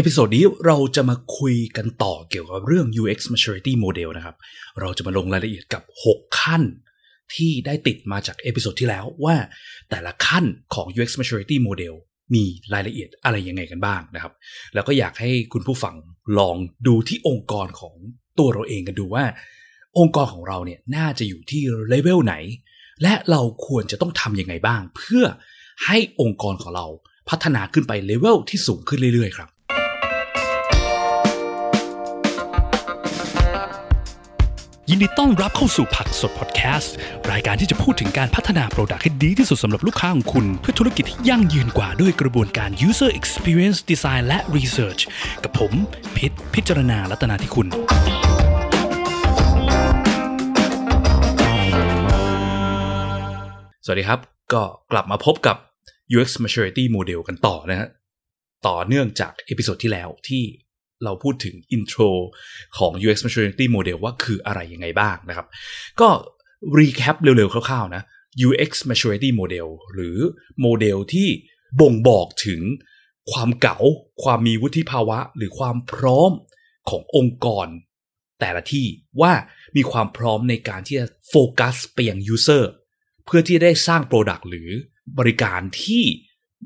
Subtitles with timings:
[0.00, 4.36] episode นี้เราจะมาคุยกันต่อเกี่ยวกับเรื่อง UX maturity model นะครับ
[4.80, 6.62] เราจะมาลงรายละเอียดกับ 6 ขั้น
[7.34, 9.36] ที่ได้ติดมาจาก episode ที่แล้วว่า
[9.90, 10.44] แต่ละขั้น
[10.74, 11.94] ของ UX maturity model
[12.34, 12.44] มี
[12.74, 14.32] รายละเอียดอะไรยังไงกันบ้างนะครับ
[14.74, 15.94] แล้วก็อยากให้คุณผู้ฟัง
[16.38, 16.56] ลอง
[16.86, 17.94] ดูที่องค์กรของ
[18.38, 19.24] ตัวเราเองกันดูว่า
[19.98, 22.34] องค์กรของเราเนี่ยน่าจะอยู่ที่เลเวลไหน
[23.02, 25.24] และเราควรจะต้องทำยังไงบ้าง เพื่อ
[25.86, 26.86] ให้องค์กรของเรา
[27.30, 29.50] พัฒนาขึ้นไปเลเวลที่สูงขึ้นเรื่อยๆครับ
[34.92, 36.94] ยินดีต้อนรับเข้าสู่ผักสดพอดแคสต์
[37.30, 45.02] รายการที่จะพูดถึงการพัฒนาโปรดักต์ให้ดีที่สุดสำหรับลูกค้าของคุณ เพื่อธุรกิจที่ยั่งยืนกว่าด้วยกระบวนการ user experience design และ research
[45.42, 45.72] กับผม
[46.16, 47.66] พิษพิจารณาลัตนาที่คุณ
[53.84, 54.20] สวัสดีครับ
[54.52, 55.56] ก็กลับมาพบกับ
[56.14, 57.88] UX Maturity Model กันต่อนะฮะ
[58.66, 60.44] ต่อเนื่องจาก episode ที่แล้วที่
[61.04, 62.10] เราพูดถึง intro
[62.78, 65.46] ของ UX Maturity Model ว่าคืออะไรยังไงบ้างนะครับ
[66.00, 66.08] ก็
[66.78, 68.02] recap เร็วๆ คร่าวๆนะ
[68.48, 70.18] UX Maturity Model หรือ
[70.60, 71.28] โมเดลที่
[71.80, 72.60] บ่งบอกถึง
[73.32, 73.78] ความเก๋า
[74.22, 76.32] ความมีวุฒิภาวะ หรือความพร้อม
[76.90, 77.66] ขององค์กร
[78.40, 78.86] แต่ละที่
[79.20, 79.32] ว่า
[79.76, 82.64] มีความพร้อมในการที่จะโฟกัสไปยัง user
[83.24, 84.68] เพื่อที่ได้สร้าง Product หรือ
[85.18, 86.04] บริการที่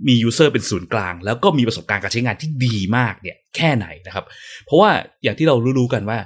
[0.09, 4.25] มี user เป็นศูนย์กลาง แล้วก็มีประสบการณ์การใช้งานที่ดีมากเนี่ยแค่ไหนนะครับ
[4.64, 4.91] เพราะว่า
[5.23, 6.19] อย่างที่เรารู้ๆกันว่า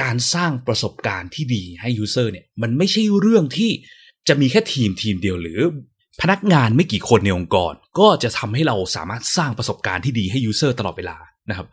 [0.00, 3.70] การสร้างประสบการณ์ที่ดีให้ user เนี่ยมันไม่ใช่เรื่องที่
[4.28, 5.60] จะมีแค่ทีมทีมเดียวหรือ
[6.20, 11.16] พนักงานไม่กี่คนในองค์กร ก็จะทำให้เราสามารถสร้างประสบการณ์ที่ดีให้ user ตลอดเวลา
[11.50, 11.66] นะครับ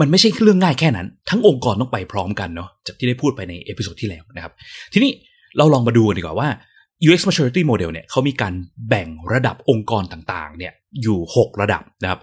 [0.00, 4.52] มันไม่ใช่เรื่องง่ายแค่นั้น ทั้งองค์กรต้องไปพร้อมกันเนาะจากที่ได้พูดไปใน episode ที่แล้วนะครับ
[4.92, 5.12] ทีนี้
[5.56, 6.48] เราลองมาดูกันดีกว่าว่า
[7.06, 8.54] UX maturity model เนี่ยเขามีการ
[8.88, 12.20] แบ่งระดับองค์กรต่างๆ เนี่ยอยู่ 6 ระดับนะครับ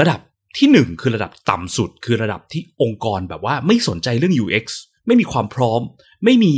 [0.00, 0.20] ระดับ
[0.58, 4.66] ที่ 1 คือระดับต่ำสุด คือระดับที่องค์กรแบบว่าไม่สนใจเรื่อง UX
[5.06, 5.80] ไม่มีความพร้อม
[6.24, 6.54] ไม่มี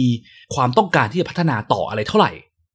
[0.54, 2.32] ความต้องการที่จะพัฒนาต่ออะไรเท่าไหร่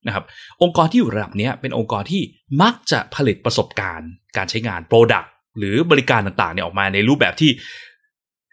[0.07, 0.25] นะครับ
[0.61, 2.21] องค์กรที่อยู่ระดับนี้เป็นองค์กรที่
[2.61, 5.27] มักจะผลิตประสบการณ์ การใช้งาน Product
[5.57, 7.51] หรือบริการต่างๆเนี่ยออกมาในรูปแบบที่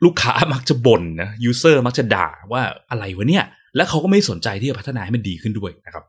[0.05, 3.45] ลูกค้ามักจะบ่นนะ user มักจะด่าว่าอะไรวะเนี่ย
[3.77, 6.05] และเขาก็ไม่สนใจที่จะพัฒนาให้มันดีขึ้นด้วยนะครับ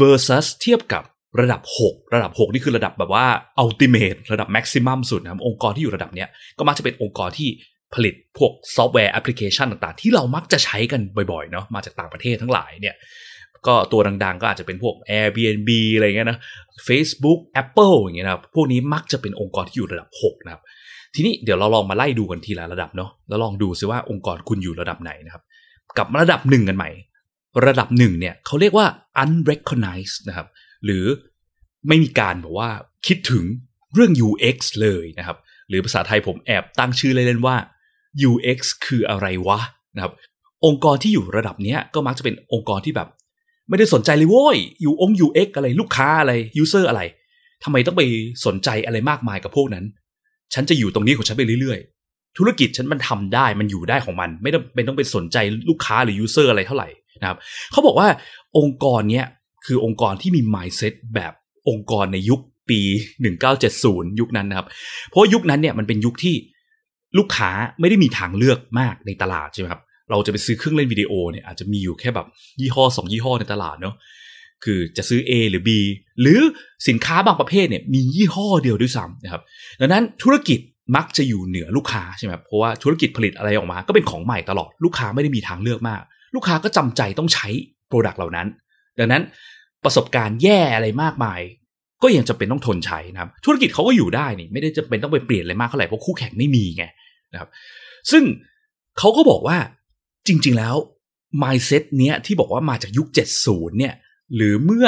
[0.00, 1.02] versus เทียบกับ
[1.40, 3.26] ระดับ 6 ระดับ 6 นี่คือระดับแบบว่า
[3.64, 7.48] ultimate ระดับ maximum สุดนะครับ องค์กรที่อยู่ระดับเนี้ยก็มักจะเป็นองค์กรที่
[7.94, 11.00] ผลิตพวกซอฟต์แวร์แอปพลิเคชันต่างๆ ที่เรามักจะใช้กัน
[11.32, 12.94] บ่อยๆเนาะมาจากต่างประเทศทั้งหลายเนี่ย
[13.66, 16.38] ก็ตัวดังๆ ก็อาจจะเป็นพวก Airbnb อะไรเงี้ยนะ
[16.86, 20.62] Facebook Apple อย่างเงี้ยนะครับพวกนี้มักจะเป็นองค์กรที่อยู่ระดับ 6 นะครับ
[21.14, 25.42] ทีนี้เดี๋ยวเราลองมาไล่ดูกันทีละระดับเนาะแล้วลองดูซิว่าองค์กรคุณอยู่ระดับไหนนะครับ
[25.98, 26.90] กับระดับหนึ่งกันใหม่
[27.66, 28.86] ระดับหนึ่งเนี่ยเขาเรียกว่า
[29.22, 30.48] unrecognized นะครับ
[30.84, 31.04] หรือ
[31.88, 32.70] ไม่มีการแบบว่า
[33.06, 33.44] คิดถึง
[33.94, 37.56] เรื่อง UX เลยนะครับ หรือภาษาไทยผมแอบตั้งชื่อเล่นๆว่า
[38.30, 39.60] UX คืออะไรวะ
[39.96, 40.12] นะครับ
[40.66, 43.08] องค์กรที่อยู่ระดับเนี้ยก็มักจะเป็นองค์กรที่แบบ
[43.68, 46.32] ไม่ได้สนใจเลยโว้ยอยู่องค์ UX อะไรลูกค้าอะไร
[46.62, 47.02] user อะไร
[47.64, 48.02] ทำไมต้องไป
[48.46, 49.84] สนใจอะไรมากมายกับพวกนั้น
[50.54, 55.36] ฉันจะอยู่ตรงนี้ของฉันไปเรื่อยๆ ธุรกิจฉันมันทำได้มันอยู่ได้ของมัน ไม่ต้องเป็นต้องไปสนใจ
[55.68, 56.88] ลูกค้าหรือ user อะไรเท่าไหร่
[57.22, 57.38] นะครับ
[57.72, 58.08] เขาบอกว่า
[58.58, 59.26] องค์กรเนี้ย
[59.66, 61.32] คือองค์กรที่มี mindset แบบ
[61.68, 62.40] องค์กรในยุค
[62.70, 62.80] ปี
[63.50, 64.66] 1970 ยุคนั้นนะครับ
[65.08, 66.34] เพราะยุคนั้นเนี่ยมันเป็นยุคที่
[67.18, 67.50] ลูกค้า
[67.80, 72.26] ไม่ได้มีทางเลือกมากในตลาดใช่ไหมครับ เราจะไปซื้อเครื่องเล่นวิดีโอเนี่ยอาจจะมีอยู่แค่แบบ
[72.60, 73.94] ยี่ห้อสองยี่ห้อในตลาดเนาะ
[74.64, 75.70] คือจะซื้อ A หรือ B
[76.20, 76.40] หรือ
[76.88, 79.42] สินค้าบางประเภทเนี่ยมียี่ห้อเดียวด้วยซ้ำนะครับ
[79.80, 80.58] ดังนั้นธุรกิจ
[80.96, 86.00] มักจะอยู่เหนือลูกค้าใช่ไหมครับเพราะว่าธุรกิจผลิตอะไรออกมา ก็เป็นของใหม่ตลอด ลูกค้าไม่ได้มีทางเลือกมาก
[86.34, 87.48] ลูกค้าก็จำใจต้องใช้
[87.88, 88.46] product เหล่านั้น
[88.98, 89.22] ดังนั้น
[89.84, 91.40] ประสบการณ์แย่อะไรมากมาย
[92.02, 96.84] ก็ยังจะเป็นต้องทนใช้นะครับ ธุรกิจเขาก็อยู่ได้นี่ไม่ได้จะเป็นต้องไปเปลี่ยนอะไรมากเท่าไหร่เพราะคู่แข่งไม่มีไง
[97.32, 97.48] นะครับ
[98.10, 98.24] ซึ่ง
[98.98, 99.58] เขาก็บอกว่า
[100.28, 100.74] จริง ๆแล้ว
[101.42, 103.06] mindset เนี้ยที่บอกว่ามาจากยุค
[103.42, 103.94] 70 เนี่ย
[104.36, 104.86] หรือเมื่อ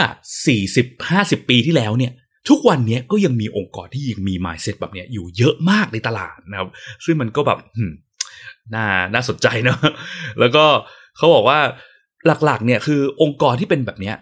[0.74, 2.12] 40-50 ปีที่แล้วเนี่ย
[2.48, 6.68] ทุกวันนี้ก็ยังมีองค์กรที่ยังมี mindset แบบเนี้ยอยู่เยอะมากในตลาดนะครับ
[7.04, 7.58] ซึ่งมันก็แบบ
[8.74, 9.78] น่าน่าสนใจเนาะ
[10.40, 10.64] แล้วก็
[11.16, 11.58] เขาบอกว่า
[12.44, 14.16] หลักๆ เนี่ยคือองค์กรที่เป็นแบบเนี้ย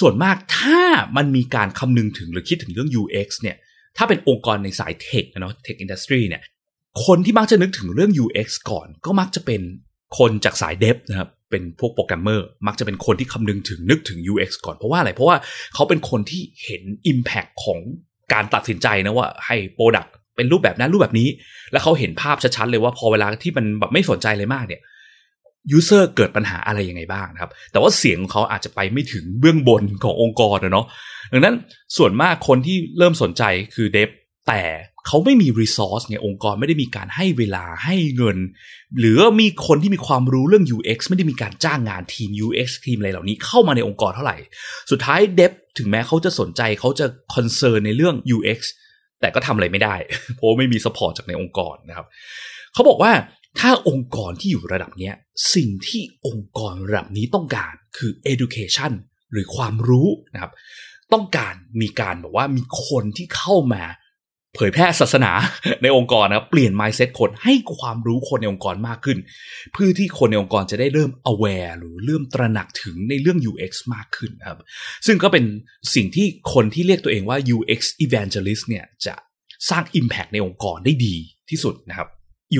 [0.00, 0.80] ส่วนมากถ้า
[1.16, 3.56] มันมีการคำนึงถึงหรือคิดถึงเรื่อง UX เนี่ย
[3.96, 6.42] ถ้าเป็นองค์กรในสาย tech นะเนาะ tech industry เนี่ย
[7.06, 9.62] คนที่มักจะนึกถึงเรื่อง UX ก่อนก็มักจะเป็น
[10.18, 15.36] คนจากสาย dev นะครับเป็นพวกโปรแกรมเมอร์มักจะเป็นคนที่คำนึงถึงนึกถึง UX ก่อนเพราะว่าอะไร เพราะว่า
[15.74, 16.82] เขาเป็นคนที่เห็น
[17.12, 17.78] Impact ของ
[18.32, 20.06] การตัดสินใจนะว่าให้ product
[20.36, 21.28] เป็นรูปแบบนั้นรูปแบบนี้
[21.72, 24.80] แล้วเขาเห็นภาพชัดๆเลยว่าพอเวลาที่มันแบบไม่สนใจเลยมากเนี่ย
[25.72, 30.86] user เกิดปัญหาอะไรยังไงบ้างนะครับ แต่ว่าเสียงของเขาอาจจะไปไม่ถึงเบื้องบนขององค์กรนะเนาะ
[31.32, 31.56] ดังนั้น
[31.96, 33.42] ส่วนมากคนที่เริ่มสนใจ
[33.74, 34.10] คือ dev
[34.48, 34.62] แต่
[35.06, 38.38] เขาไม่มี resource ไงองค์กรไม่ได้มีการให้เวลาให้เงิน
[38.98, 44.36] หรือมีคนที่มีความรู้เรื่อง UX ไม่ได้มีการจ้างงานทีม UX ทีมอะไรเหล่านี้เข้ามาในองค์กรเท่าไหร่
[44.90, 48.60] สุดท้าย dev ถึงแม้เขาจะสนใจเขาจะ concern ในเรื่อง UX
[49.20, 49.94] แต่ก็ทำอะไรไม่ได้
[50.34, 52.06] เพราะไม่มี support จากในองค์กรนะครับ
[52.74, 53.12] เขาบอกว่า
[53.58, 55.12] ถ้าองค์กรที่อยู่ระดับนี้
[55.54, 58.92] สิ่งที่องค์กรระดับนี้ต้องการคือ education
[59.32, 60.52] หรือความรู้นะครับ
[61.12, 63.82] ต้องการมีการแบบว่ามีคนที่เข้ามา
[64.54, 65.32] เผยแพร่ศาสนา
[65.82, 69.18] ในองค์กรนะเปลี่ยน mindset คนให้ความรู้คนในองค์กรมากขึ้น
[69.72, 74.58] เพื่อที่คนในองค์กรจะได้เริ่ม aware หรือเริ่มตระหนักถึงในเรื่อง UX มากขึ้นครับ
[75.06, 75.44] ซึ่งก็เป็น
[75.94, 79.14] สิ่งที่คนที่เรียกตัวเองว่า UX evangelist เนี่ยจะ
[79.70, 81.16] สร้าง impact ในองค์กรได้ดี
[81.50, 82.08] ที่สุดนะครับ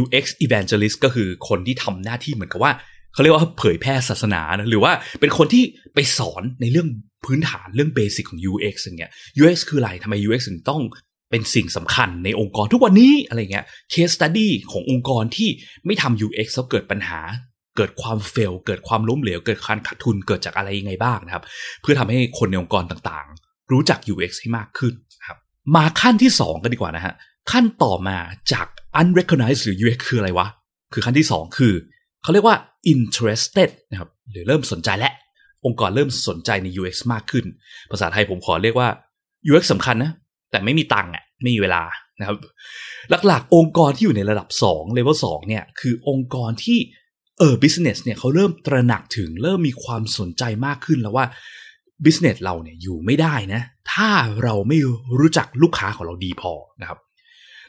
[0.00, 2.72] UX evangelist ก็คือคนที่ทำหน้าที่เหมือนกับว่า
[3.12, 5.64] เขาเรียกว่าเผยแพร่ศาสนานะหรือว่าเป็นคนที่
[5.94, 6.88] ไปสอนในเรื่อง
[7.25, 10.82] พื้นฐานเรื่องเบสิกของ UX อย่างเงี้ย UX คืออะไรทำไม UX ถึงต้อง
[11.31, 15.48] เป็นสิ่งสำคัญในองค์กรทุกวันนี้อะไรเงี้ย case study ขององค์กรที่
[15.86, 17.20] ไม่ทำ UX แล้วเกิดปัญหา
[17.76, 21.44] เกิดความเฟล เกิดความล้มเหลว เกิดการขาดทุนเกิดจากอะไรยังไงบ้างนะครับ
[21.82, 24.94] เพื่อทำให้คนในองค์กรต่างๆ รู้จัก UX ให้มากขึ้น
[25.26, 25.38] ครับ
[25.76, 27.14] มาขั้นที่ 2 กันดีกว่านะฮะ
[27.50, 28.16] ขั้นต่อมา
[28.52, 28.66] จาก
[29.00, 30.49] unrecognized หรือ UX คืออะไรวะ
[30.93, 31.75] คือขั้นที่ 2 คือ
[32.23, 32.56] เขาเรียกว่า
[32.93, 35.12] interested นะครับ หรือเริ่มสนใจและ
[35.64, 37.44] องค์กรเริ่มสนใจใน UX มากขึ้น
[37.91, 38.88] ภาษาไทยผมขอเรียกว่า
[39.49, 40.12] UX สำคัญนะ
[40.50, 41.82] แต่ไม่มีตังค์อะ ไม่มีเวลา
[42.20, 42.37] นะครับ
[43.26, 46.79] หลักๆ องค์กรที่อยู่ในระดับ 2 level 2 เนี่ย คือองค์กรที่
[47.38, 51.26] เออ business เนี่ยเขาเริ่มตระหนักถึงเริ่มมีความสนใจมากขึ้นแล้วว่า
[52.05, 53.62] business เราเนี่ยอยู่ไม่ได้นะ
[53.93, 54.11] ถ้า
[54.43, 54.79] เราไม่
[55.19, 56.99] รู้จักลูกค้าของเราดีพอนะครับ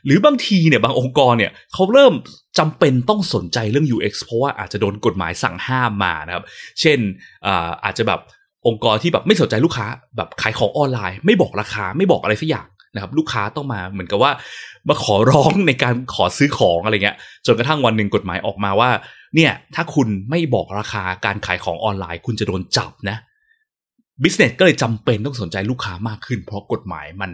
[0.05, 2.13] หรือบางทีเนี่ยบางองค์กรเนี่ยเขาเริ่ม
[2.59, 6.45] จำเป็นต้องสนใจเรื่อง UX เพราะว่าอาจจะโดนกฎหมายสั่งห้ามมานะครับ
[6.81, 6.99] เช่น
[7.47, 8.19] อาอาจจะแบบ
[8.67, 9.87] องค์กรที่แบบไม่สนใจลูกค้า
[10.17, 14.31] แบบขายของออนไลน์ ไม่บอกราคาไม่บอกอะไรสักอย่างนะครับลูกค้าต้องมาเหมือนกับว่า
[14.89, 18.89] มาขอร้องในการขอซื้อของอะไรเงี้ยจนกระทั่งวันหนึ่งกฎหมายออกมาว่า
[19.35, 23.17] เนี่ย ถ้าคุณไม่บอกราคาการขายของออนไลน์ คุณจะโดนจับนะ
[24.23, 27.31] บิสเนสก็เลยจำเป็นต้องสนใจลูกค้ามากขึ้น เพราะกฎหมายมัน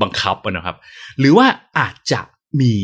[0.00, 0.76] บังคับนะครับ
[1.18, 1.46] หรือว่า
[1.78, 2.20] อาจจะ
[2.60, 2.74] มี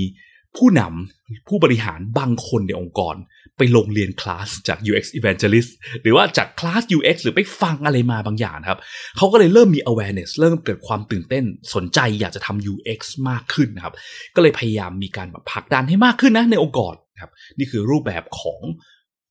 [0.57, 3.17] ผู้นำผู้บริหารบางคนในองค์กร
[3.57, 5.71] ไปลงเรียนคลาสจาก UX Evangelist
[6.03, 8.81] หรือว่าจากคลาส UX หรือไปฟังอะไรมาบางอย่างครับ
[9.17, 11.45] เขาก็เลยเริ่มมี awareness เริ่มเกิดความตื่นเต้น
[11.75, 13.95] สนใจอยากจะทำ UX มากขึ้นนะครับ
[14.35, 18.61] ก็เลยพยายามมีการแบบผลักดันให้มากขึ้นนะในองค์กรครับนี่คือรูปแบบของ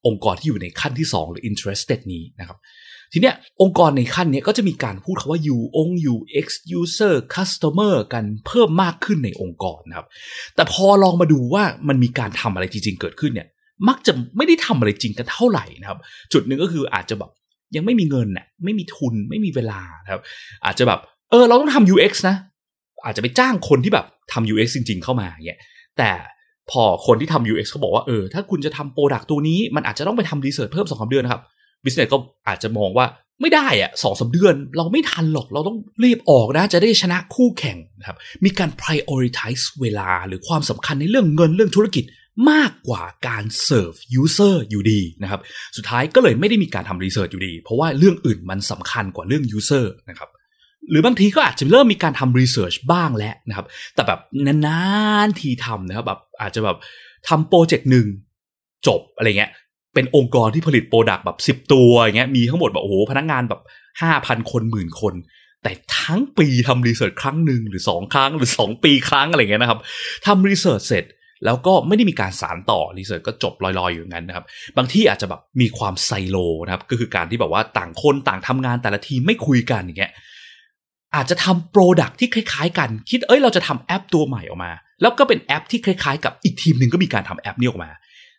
[0.07, 2.57] องค์กรที่อยู่ในขั้นที่ 2 หรือ interested นี้นะครับ
[3.13, 6.47] ทีเนี้ยองค์กรในขั้นเนี้ยก็จะมีการพูดคาว่า U อง UX
[6.79, 10.07] user customer กันเพิ่มมากขึ้นในองค์กรนะครับ
[10.55, 13.47] แต่พอลองมาดูว่ามันมีการทำอะไรจริง ๆ เกิดขึ้นเนี่ย
[13.87, 15.99] มักจะไม่ได้ทำอะไรจริงกันเท่าไหร่นะครับ
[16.33, 17.31] จุดหนึ่งก็คืออาจจะแบบ
[17.75, 19.81] ยังไม่มีเงินน่ะไม่มีทุนไม่มีเวลา
[20.11, 20.21] ครับ
[20.65, 20.99] อาจจะแบบ
[21.31, 22.35] เออเราต้องทำ UX นะ
[23.05, 25.59] อาจจะไปจ้างคนที่แบบทำ UX จริง ๆ เข้ามาอย่างเงี้ย
[25.97, 26.11] แต่
[26.71, 31.43] พอคนที่ทำ UX เขาบอกว่าเออถ้าคุณจะทำ product ตัวนี้ มันอาจจะต้องไปทำ research เพิ่มสองสามเดือนนะครับ
[31.85, 33.07] business ก็อาจจะมองว่า
[33.41, 42.03] ไม่ได้อะสองสามเดือนเราไม่ทันหรอกเราต้องรีบออกนะ จะได้ชนะคู่แข่งนะครับมีการ prioritize เวลาหรือความสำคัญในเรื่องเงินเรื่องธุรกิจ
[42.51, 45.41] มากกว่าการเสิร์ฟ user อยู่ดีนะครับ
[45.77, 50.29] สุดท้ายก็เลยไม่ได้มีการทำ research อยู่ดี เพราะว่าเรื่องอื่นมันสำคัญกว่าเรื่อง user นะครับ
[50.89, 53.65] หรือบางทีก็อาจจะเริ่มมีการทำ research บ้างแล้วนะครับ
[53.95, 54.81] แต่แบบนา
[55.25, 56.77] นๆทีทำนะครับแบบอาจจะแบบ
[57.27, 58.05] ทำโปรเจกต์หนึ่ง
[58.87, 59.51] จบอะไรเงี้ย
[59.97, 63.61] เป็นองค์กรที่ผลิต product แบบสิบตัวอย่างเงี้ยมีทั้งหมดแบบโอ้โหพนักงานแบบ
[64.01, 65.13] ห้าพันคนหมื่นคน
[65.63, 69.79] แต่ทั้งปีทำ research ครั้งหนึ่งหรือสองครั้งหรือสองปีครั้งอะไรเงี้ยนะครับ
[70.25, 71.05] ทำ research เสร็จ
[71.45, 74.45] แล้วก็ไม่ได้มีการสานต่อ research ก็จบลอยๆอยู่อย่างนั้นนะครับ
[74.77, 80.11] บางที่อาจจะแบบมีความไซโลนะครับ ก็คือการที่แบบว่าต่างคนต่างทำงานแต่ละทีมไม่คุยกันอย่างเงี้ย
[81.15, 87.91] อาจจะทำ product ที่คล้ายๆ กัน คิดเอ้ยเราจะทำแอปตัวใหม่ออกมา แล้วก็เป็นแอปที่คล้ายๆ กับอีกทีมหนึ่งก็มีการทำแอปนี้ออกมา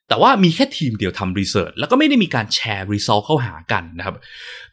[0.08, 4.16] แต่ว่ามีแค่ทีมเดียวทำ research แล้วก็ไม่ได้มีการแชร์ result เข้าหากันนะครับ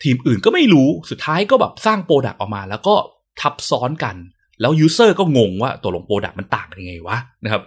[0.04, 2.96] ทีมอื่นก็ไม่รู้สุดท้ายก็แบบสร้าง product ออกมา แล้วก็
[3.42, 4.15] ทับซ้อนกัน
[4.62, 7.63] แล้ว user ก็งงว่าตกลง product มันต่างกันยังไงวะนะครับ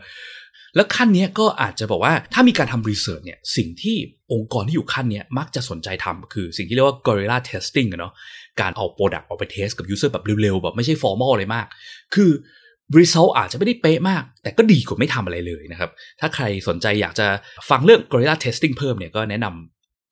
[0.74, 3.96] แล้วขั้นนี้ก็อาจจะบอกว่าถ้ามีการทำ research เนี่ยสิ่งที่
[4.32, 8.12] องค์กรที่อยู่ขั้นนี้มักจะสนใจทำคือสิ่งที่เรียกว่า guerrilla testing อะเนาะ
[8.60, 11.66] การเอา product ออกไป test กับ user แบบเร็วๆแบบไม่ใช่ formal อะไรมาก
[12.14, 12.30] คือ
[12.98, 15.90] result อาจจะไม่ได้เป๊ะมาก แต่ก็ดีกว่าไม่ทำอะไรเลยนะครับ
[16.20, 17.26] ถ้าใครสนใจอยากจะ
[17.70, 19.46] ฟังเรื่อง guerrilla testing เพิ่มเนี่ยก็แนะนำ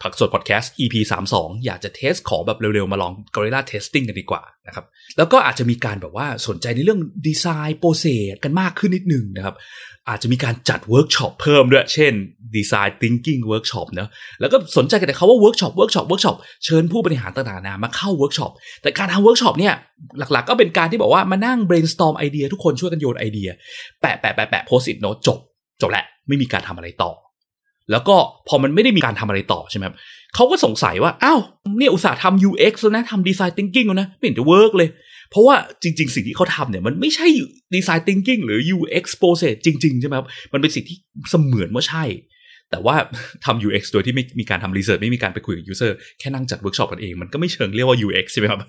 [0.03, 0.95] ผักสดพอดแคสต์ EP
[1.33, 4.85] 32 อยากจะ test ของแบบเร็วๆ มาลอง Guerrilla Testing กันดีกว่านะครับ
[5.17, 9.55] แล้วก็อาจจะมีการแบบว่าสนใจในเรื่อง design process กันมากขึ้นนิดนึงนะครับ
[10.09, 12.13] อาจจะมีการจัดเวิร์กช็อปเพิ่มด้วย เช่น
[12.57, 14.09] Design Thinking Workshop เนอะ
[14.41, 19.75] แล้วก็สนใจกันแต่คำว่าเวิร์กช็อปเวิร์กช็อปเวิร์กช็อปเชิญผู้บริหารต่างๆนามาเข้าเวิร์กช็อปแต่การทำเวิร์กช็อปเนี่ย
[20.19, 23.51] หลักๆ ก็เป็นการที่บอกว่ามานั่ง brainstorm ไอเดียทุกคนช่วยกันโยนไอเดีย
[24.01, 25.39] แปะแปะแปะแปะโพสิ t โน้ตจบ
[25.81, 27.13] จบแหละไม่มีการทำอะไรต่อ
[27.91, 28.17] แล้วก็
[28.49, 29.97] พอมันไม่ได้มีการทำอะไรต่อใช่ไหมครับ
[30.35, 31.41] เขาก็สงสัยว่า อ้าว
[31.79, 34.89] เนี่ยอุตส่าห์ทำ UX แล้วนะทำ Design Thinking แล้วนะ ไม่เห็นจะ work เลย
[35.31, 37.27] เพราะว่าจริง ๆ สิ่งที่เขาทำเนี่ย มันไม่ใช่
[37.75, 40.97] Design Thinking หรือ UX Process จริง ๆ ใช่ไหมครับ มันเป็นสิ่งที่
[41.31, 42.05] เสมือนว่าใช่
[42.71, 42.97] แต่ว่า
[43.45, 48.61] ทำ UX โดยที่ไม่มีการทำ research ไม่มีการไปคุยกับ user แค่นั่งจัดเวิร์กช็อปกันเอง มันก็ไม่เชิงเรียกว่า UX ใช่ไหมครับ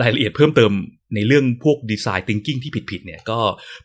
[0.00, 0.72] รายละเอียดเพิ่มเติม
[1.14, 3.38] ในเรื่องพวกดีไซน์ thinking ที่ผิดๆเนี่ยก็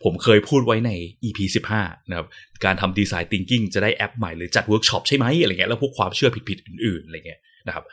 [0.03, 0.91] ผมเคยพูดไว้ใน
[1.24, 1.39] EP
[1.75, 2.27] 15 นะครับ
[2.65, 7.86] การทำ design thinking จะได้แอปใหม่หรือจัดเวิร์กช็อปใช่ไหมอะไรเงี้ยแล้วพวกความเชื่อผิดๆอื่นๆอะไรเงี้ยนะครับ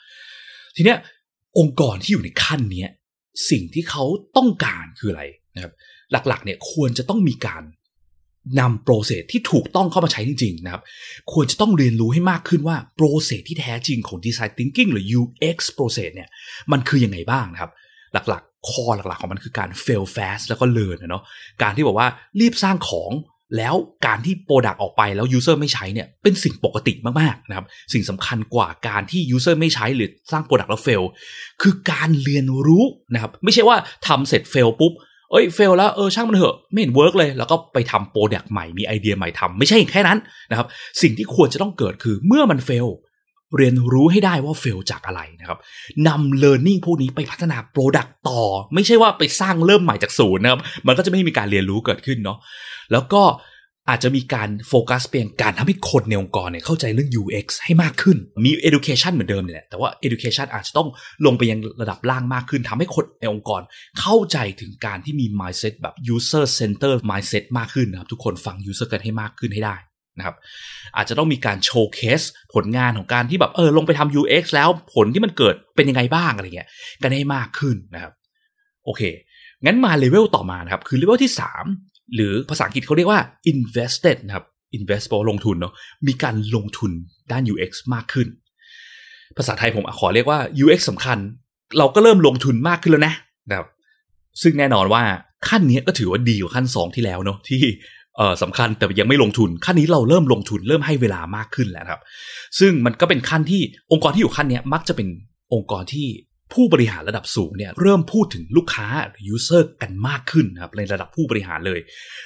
[0.76, 0.98] ทีเนี้ย
[1.58, 2.90] องค์กรที่อยู่ในขั้นเนี้ย
[3.50, 4.04] สิ่งที่เขา
[4.36, 5.24] ต้องการคืออะไร
[5.56, 5.72] นะครับ
[6.12, 7.62] หลักๆเนี่ยควรจะต้องมีการ
[8.60, 10.82] นำ process ที่ถูกต้องเข้ามาใช้จริงๆนะครับ
[11.32, 16.28] ควรจะต้องเรียนรู้ให้มากขึ้นว่า process ที่แท้จริงของ Design Thinking หรือ UX process เนี่ย
[16.72, 17.70] มันคือยังไงบ้างนะครับ
[18.12, 21.22] หลักๆ core หลักๆ ของมันคือการ fail fast แล้วก็ learn นะเนาะ
[21.62, 22.08] การที่บอกว่า
[22.40, 23.12] รีบสร้างของ
[23.56, 23.74] แล้ว
[24.06, 31.04] การที่ product ออกไปแล้ว user ไม่ใช้เนี่ยเป็นสิ่งปกติมากๆนะครับสิ่งสำคัญกว่าการที่ user ไม่ใช้หรือสร้าง product แล้ว fail
[31.62, 33.76] คือการเรียนรู้นะครับไม่ใช่ว่า
[34.06, 34.92] ทำเสร็จ fail ปุ๊บ
[35.30, 40.18] เอ้ย fail แล้วเออช่างมันเถอะไม่เห็น work เลยแล้วก็ไปทำ product ใหม่มีไอเดียใหม่ทำไม่ใช่แค่นั้น
[40.50, 40.66] นะครับ
[41.02, 42.88] สิ่งที่ควรจะต้องเกิดคือเมื่อมัน fail
[43.56, 45.58] เรียนรู้ให้ได้ว่า fail จากอะไรนะครับ
[46.08, 48.42] นำ learning พวกนี้ไปพัฒนา Product ต่อ
[48.74, 52.38] ไม่ใช่ว่าไปสร้างเริ่มใหม่จากศูนย์นะครับมันก็จะไม่มีการเรียนรู้เกิดขึ้นเนาะ
[52.92, 53.22] แล้วก็
[53.88, 60.88] อาจจะมีการโฟกัสเพียงการทำให้คนในองค์กรเนี่ยเข้าใจเรื่อง UX ให้มากขึ้น มี education เหมือนเดิมนี่แหละ แต่ว่า education อาจจะต้อง
[61.26, 63.62] ลงไปยังระดับล่างมากขึ้นทำให้คนในองค์กร
[64.00, 69.76] เข้าใจถึงการที่มี mindset แบบ user center mindset มากขึ้นนะครับ ทุกคนฟัง user กันให้มากขึ้นให้ได้
[70.20, 70.36] นะครับ
[70.96, 72.20] อาจจะต้องมีการ showcase
[72.54, 76.68] ผลงานของการที่แบบเออลงไปทำ UX แล้วผลที่มันเกิดเป็นยังไงบ้างอะไรเงี้ย
[77.02, 78.12] กันให้มากขึ้นนะครับ
[78.84, 79.02] โอเค
[79.64, 81.32] งั้นมาเลเวลต่อมานะครับคือเลเวลที่
[81.72, 83.20] 3 หรือภาษาอังกฤษเขาเรียกว่า
[83.52, 84.44] invested นะครับ
[84.76, 85.72] invest แปลว่าลงทุนเนาะ
[86.06, 86.90] มีการลงทุน
[87.32, 88.28] ด้าน UX มากขึ้น
[89.36, 91.18] ภาษาไทยผมขอเรียกว่า UX สำคัญ
[91.78, 93.14] เราก็เริ่มลงทุนมากขึ้นแล้วนะ
[93.48, 93.68] นะครับ
[94.42, 95.02] ซึ่งแน่นอนว่า
[95.48, 97.62] ขั้นนี้ก็ถือว่าดีกว่าขั้น 2 ที่แล้วเนาะที่
[98.42, 102.00] สำคัญแต่ยังไม่ลงทุนขั้นนี้เราเริ่มลงทุนเริ่มให้เวลามากขึ้นแล้วครับ
[102.58, 103.62] ซึ่งมันก็เป็นขั้นที่
[103.92, 105.08] องค์กรที่อยู่ขั้นนี้มักจะเป็น
[105.54, 106.06] องค์กรที่
[106.52, 111.80] ผู้บริหารระดับสูงเนี่ยเริ่มพูดถึงลูกค้าหรือยูเซอร์กันมากขึ้นนะครับในระดับผู้บริหารเลย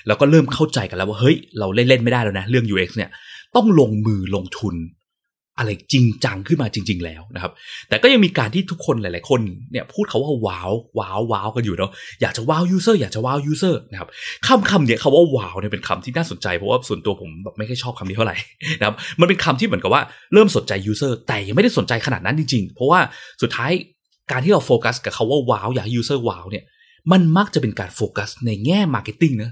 [0.06, 3.10] แล้วก็เริ่มเข้าใจกันแล้วว่าเฮ้ยเราเล่นๆไม่ได้แล้วนะเรื่อง UX เนี่ย
[3.56, 4.74] ต้องลงมือลงทุน
[5.58, 7.52] อะไรจริงจังขึ้นมาจริง ๆ แล้วนะครับ
[7.88, 9.40] แต่ก็ยังมีการที่ทุกคนหลาย ๆ คน
[9.72, 14.08] เนี่ยพูดเขาว่า wow wow wow กันอยู่เนาะอยากจะ wow user อยากจะ wow user นะครับ
[14.46, 18.36] คำคำเนี่ยคำว่า wow เนี่ยเป็นคำที่น่าสนใจเพราะว่าส่วนตัวผมแบบไม่ค่อยชอบคำนี้เท่าไหร่
[18.78, 23.00] นะครับมันเป็นคำที่เหมือนกับว่าเริ่มสนใจ user แต่ยังไม่ได้สนใจขนาดนั้นจริง ๆ เพราะว่า
[23.42, 23.70] สุดท้าย
[24.30, 26.64] การที่เราโฟกัสกับคำว่า wow อยากให้ user wow เนี่ย
[27.12, 29.50] มันมักจะเป็นการโฟกัสในแง่ marketing นะ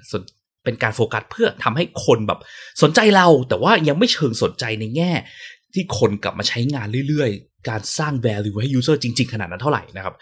[0.64, 2.40] เป็นการโฟกัสเพื่อทำให้คนแบบ
[2.82, 5.12] สนใจเรา แต่ว่ายังไม่เชิงสนใจในแง่
[5.74, 10.14] ที่คนกลับมาใช้งานเรื่อยๆ การสร้าง value ให้ user จริง ๆ ขนาดนั้นเท่าไหร่นะครับ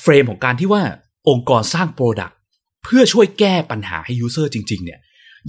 [0.00, 0.82] frame ของการที่ว่า
[1.28, 2.34] องค์กรสร้าง product
[2.84, 5.00] เพื่อช่วยแก้ปัญหาให้ user จริง ๆ เนี่ย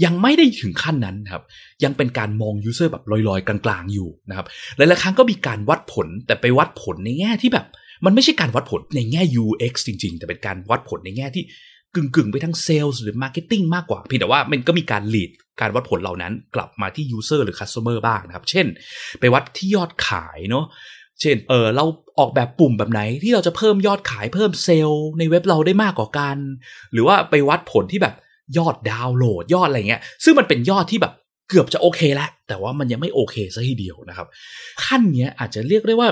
[0.03, 1.43] ยังไม่ได้ถึงขั้นนั้นครับ
[1.83, 4.45] ยังเป็นการมอง user แบบลอยๆ กลางๆ อยู่นะครับ
[4.77, 7.65] หลายๆครั้งก็มีการวัดผลแต่ไปวัดผลในแง่ที่แบบ
[8.05, 11.43] มันไม่ใช่การวัดผลในแง่ UX จริง ๆ แต่เป็นการวัดผลในแง่ที่
[11.95, 15.31] กึ่งๆ ไปทั้งเซลล์หรือ marketing มากกว่าเพียงแต่ว่ามันก็มีการ lead
[15.61, 18.65] การวัดผลเหล่านั้นกลับมาที่ user หรือ customer บ้างนะครับ เช่น
[19.19, 20.65] ไปวัดที่ยอดขายเนาะ
[21.21, 21.85] เช่นเออเรา
[22.19, 26.37] ออกแบบปุ่มแบบไหนที่เราจะเพิ่มยอดขายเพิ่มเซลล์ในเว็บเราได้มากกว่ากัน
[26.93, 28.15] หรือว่าไปวัดผลที่แบบ
[28.57, 31.13] ยอดดาวน์โหลดยอดอะไรเงี้ย ซึ่งมันเป็นยอดที่แบบ
[31.49, 34.27] เกือบจะโอเคแล้ว แต่ว่ามันยังไม่โอเคซะทีเดียวนะครับ
[34.85, 36.09] ขั้นเนี้ยอาจจะเรียกได้ว่า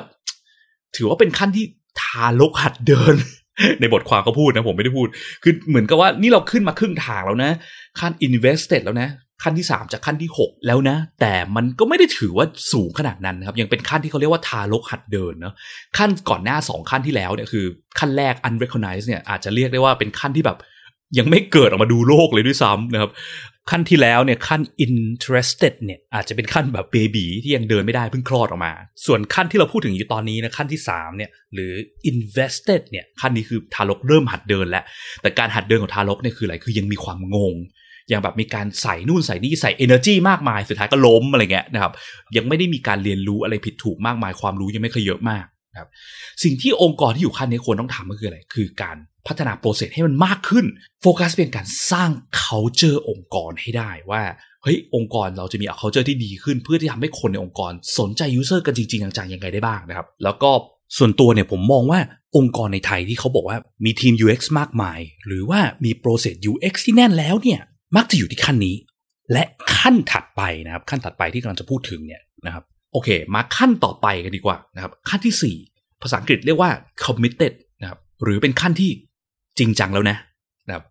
[0.96, 1.66] ถือว่าเป็นขั้นที่
[2.02, 3.16] ทารกหัดเดิน
[3.80, 5.08] ในบทความเขาพูดนะผมไม่ได้พูด
[5.44, 7.52] คือเหมือนกับว่านี่เราขึ้นมาครึ่งทางแล้วนะ
[8.00, 9.10] ขั้น invested แล้วนะ
[9.44, 15.54] ขั้นที่ 3 จากขั้นที่ 6 แล้วนะ แต่มันก็ไม่ได้ถือว่าสูงขนาดนั้นครับ ยังเป็นขั้นที่เขาเรียกว่าทารกหัดเดินเนาะ
[15.98, 17.66] ขั้นก่อนหน้า 2 ขั้นที่แล้วเนี่ยคือ
[18.00, 20.58] ขั้นแรก unrecognized เนี่ยอาจจะเรียกได้ว่าเป็นขั้นที่แบบ
[21.18, 23.12] ยังไม่เกิดออกมาดูโลกเลยด้วยซ้ำนะครับ
[23.72, 28.74] ขั้นที่แล้วเนี่ยขั้น interested เนี่ยอาจจะเป็นขั้นแบบเบบีที่ยังเดินไม่ได้เพิ่งคลอดออกมา
[29.06, 31.72] ส่วนขั้นที่เราพูดถึงอยู่ตอนนี้นะขั้นที่3เนี่ยหรือ
[32.12, 34.84] invested เนี่ยขั้นนี้คือทารกเริ่มหัดเดินแล้ว
[35.22, 37.56] แต่การหัดเดินของทารกเนี่ยคืออะไรคือยังมีความงง
[38.12, 41.94] ยังแบบมีการใส่นู่นใส่นี่ใส่ energy มากมายสุดท้ายก็ล้มอะไรเงี้ยนะครับ
[42.36, 45.90] ยังไม่ได้มีการเรียนรู้อะไรผิดถูกมากมายความรู้ยังไม่เคยเยอะมากนะครับ
[46.44, 48.98] สิ่งที่องค์กรที่อยู่ขั้นนี้ควรต้องทำก็คืออะไร คือการ
[49.28, 50.66] พัฒนาโปรเซสให้มันมากขึ้น
[51.02, 52.10] โฟกัสเป็นการสร้าง
[52.44, 54.22] culture องค์กรให้ได้ว่า
[54.64, 60.52] เฮ้ย องค์กรเราจะมี culture ที่ดีขึ้น เพื่อที่ทำให้คนในองค์กรสนใจ user กันจริง ๆ จังๆยังไงได้บ้างนะครับ แล้วก็
[60.98, 62.00] ส่วนตัวเนี่ยผมมองว่า
[62.38, 67.62] องค์กรในไทยที่เขาบอกว่ามีทีม UX มากมาย หรือว่ามีโปรเซส UX ที่แน่นแล้วเนี่ย
[67.96, 68.76] มักจะอยู่ที่ขั้นนี้
[69.32, 69.44] และ
[69.78, 72.64] ขั้นถัดไปนะครับ ขั้นถัดไปที่กำลังจะพูดถึงเนี่ยนะครับ
[72.94, 76.72] โอเค มาขั้นต่อไปกันดีกว่านะครับ ขั้นที่ 4 ภาษาอังกฤษเรียกว่า
[77.04, 78.92] committed นะครับ หรือเป็นขั้นที่
[79.60, 80.18] จริงจังแล้วนะ
[80.68, 80.86] นะครับ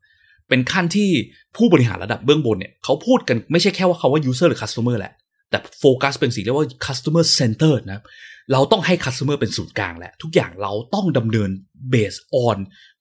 [0.48, 1.08] เป็นขั้นที่
[1.56, 5.12] ผู้บริหารระดับเบื้องบนเนี่ยเขาพูดกันไม่ใช่แค่ว่าเขาว่า user หรือ customer แหละ
[5.50, 8.04] แต่โฟกัสเป็นสิ่งเรียกว่า customer center นะครับ
[8.52, 11.50] เราต้องให้ customer เป็นศูนย์กลางแหละ ทุกอย่างเราต้องดำเนิน
[11.92, 12.56] based on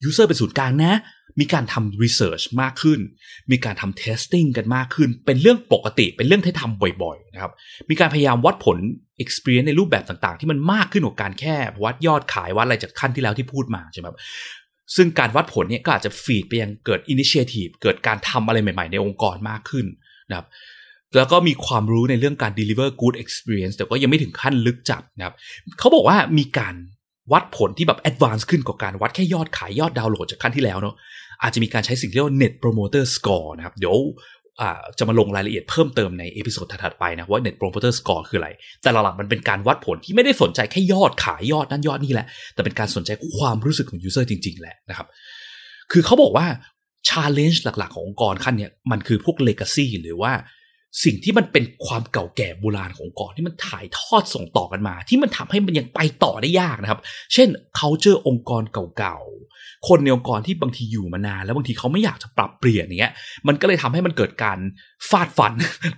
[0.07, 0.93] user เป็นศูนย์กลางนะ
[1.39, 2.99] มีการทำ research มากขึ้น
[3.51, 7.51] มีการทำ testing กันมากขึ้น เป็นเรื่องปกติ เป็นเรื่องที่ทำบ่อยๆนะครับ
[7.89, 8.77] มีการพยายามวัดผล
[9.23, 14.17] experience ในรูปแบบต่างๆ ที่มันมากขึ้นกว่าการแค่วัดยอดขายวัดอะไรจากขั้นที่แล้วที่พูดมาใช่ไหมครับ
[14.95, 19.85] ซึ่งการวัดผลเนี่ยก็อาจจะ feed ไปยังเกิด initiative เกิดการทำอะไรใหม่ๆ ในองค์กรมากขึ้น
[20.29, 20.47] นะครับ
[21.15, 25.35] แล้วก็มีความรู้ในเรื่องการ deliver good experience แต่ก็ยังไม่ถึงขั้นลึกจับนะครับ
[25.79, 26.75] เขาบอกว่ามีการ
[27.33, 30.95] วัดผลที่แบบ advance ขึ้นกว่าการวัดแค่ยอดขายยอดดาวน์โหลดจากขั้นที่แล้วเนาะ
[31.41, 33.97] อาจจะมีการใช้สิ่งที่เรียกว่า net promoter score นะครับ เดี๋ยว
[34.97, 38.49] จะมาลงรายละเอียดเพิ่มเติมใน episode ถัดไปนะว่า net promoter score คืออะไร
[38.81, 45.07] แต่หลักๆมันเป็นการวัดผลที่ไม่ได้สนใจแค่ยอดขายยอดนั่นยอดนี่แหละ แต่เป็นการสนใจความรู้สึกของ user จริง ๆ แหละนะครับ
[45.91, 46.47] คือเขาบอกว่า
[47.09, 50.33] challenge หลัก ๆ ขององค์กรขั้นเนี้ยมันคือพวก legacy หรือว่า
[51.03, 56.99] สิ่งที่มันเป็นความเก่าแก่โบราณขององค์กรที่มันถ่ายทอดส่งต่อกันมา ที่มันทำให้มันยังไปต่อได้ยากนะครับ
[57.33, 57.47] เช่น
[57.79, 58.63] culture องค์กร
[58.97, 59.54] เก่าๆ
[59.87, 63.13] คนในองค์กรที่บางทีอยู่มานาน แล้วบางทีเขาไม่อยากจะปรับเปลี่ยนอย่เงี้ย
[63.47, 64.59] มันก็เลยทำให้มันเกิดการ
[65.09, 65.53] ฟาดฟัน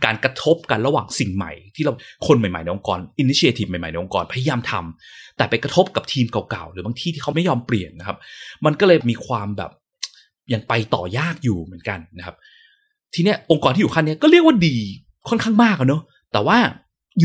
[0.05, 1.93] การกระทบกันระหว่างสิ่งใหม่ ที่เรา
[2.27, 8.17] คนใหม่ๆในองค์กรอินิเชทีฟใหม่ๆในองค์กรพยายามทำแต่ไปกระทบกับทีมเก่าๆหรือบางที่ที่เขาไม่ยอมเปลี่ยนนะครับ
[8.65, 9.71] มันก็เลยมีความแบบ
[10.53, 12.35] ยังไปต่อยากอยู่เหมือนกันนะครับ
[13.13, 14.77] ทีเนี้ยองค์กรที่อยู่ขั้นเนี้ยก็เรียกว่าดี
[15.29, 16.01] ค่อนข้างมากอะเนาะ
[16.33, 16.57] แต่ว่า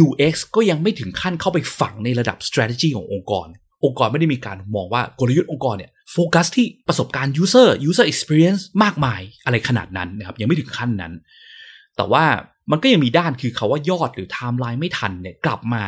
[0.04, 3.46] UX ก็ยังไม่ถึงขั้นเข้าไปฝังในระดับ strategy ขององค์กร
[3.84, 11.12] องค์กรไม่ได้มีการมองว่ากลยุทธ์องค์กรเนี่ยโฟกัสที่ประสบการณ์ user user experience มากมายอะไรขนาดนั้นนะครับยังไม่ถึงขั้นนั้น
[11.96, 12.24] แต่ว่า
[12.70, 15.84] มันก็ยังมีด้านคือเขาว่ายอดหรือ timeline ไม่ทันเนี่ยกลับมา